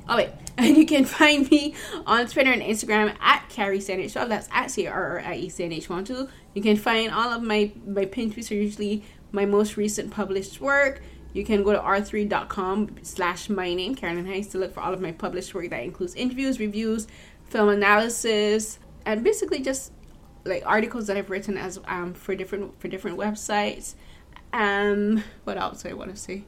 Oh 0.09 0.17
wait, 0.17 0.31
and 0.59 0.77
you 0.77 0.87
can 0.87 1.05
find 1.05 1.51
me 1.51 1.75
on 2.07 2.27
Twitter 2.27 2.53
and 2.53 2.63
Instagram 2.63 3.17
at 3.21 3.49
Carrie 3.49 3.79
Sandage. 3.79 4.13
That's 4.15 4.49
at 4.53 4.71
C 4.71 4.87
R 4.87 5.19
R 5.19 5.21
I 5.21 5.35
E 5.35 5.49
C 5.49 5.65
N 5.65 5.73
H 5.73 5.89
one 5.89 6.05
two. 6.05 6.29
You 6.55 6.63
can 6.63 6.77
find 6.77 7.13
all 7.13 7.33
of 7.33 7.43
my 7.43 7.73
my 7.87 8.07
pin 8.07 8.33
tweets 8.33 8.51
are 8.51 8.55
usually 8.55 9.05
my 9.33 9.47
most 9.47 9.77
recent 9.77 10.11
published 10.11 10.61
work. 10.61 11.03
You 11.33 11.45
can 11.45 11.63
go 11.63 11.73
to 11.73 11.79
r3.com 11.79 12.97
slash 13.03 13.49
my 13.49 13.73
name, 13.73 13.95
Carolyn 13.95 14.27
Hinds, 14.27 14.49
to 14.49 14.59
look 14.59 14.75
for 14.75 14.81
all 14.81 14.93
of 14.93 15.01
my 15.01 15.13
published 15.13 15.55
work 15.55 15.71
that 15.71 15.83
includes 15.83 16.15
interviews, 16.15 16.61
reviews, 16.61 17.07
film 17.45 17.71
analysis, 17.71 18.79
and 19.07 19.25
basically 19.25 19.61
just 19.61 19.93
like 20.45 20.63
articles 20.67 21.07
that 21.07 21.17
I've 21.17 21.31
written 21.31 21.57
as 21.57 21.81
um 21.87 22.15
for 22.15 22.35
different 22.35 22.79
for 22.81 22.89
different 22.89 23.19
websites. 23.19 23.95
Um, 24.53 25.25
what 25.45 25.57
else 25.57 25.83
do 25.83 25.89
I 25.89 25.95
want 25.95 26.11
to 26.11 26.17
say? 26.17 26.45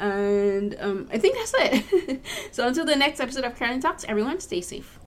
And 0.00 0.76
um, 0.80 1.08
I 1.12 1.18
think 1.18 1.36
that's 1.36 1.52
it. 1.56 2.22
so 2.52 2.68
until 2.68 2.84
the 2.84 2.96
next 2.96 3.20
episode 3.20 3.44
of 3.44 3.56
Carolyn 3.56 3.80
Talks, 3.80 4.04
everyone 4.04 4.40
stay 4.40 4.60
safe. 4.60 4.98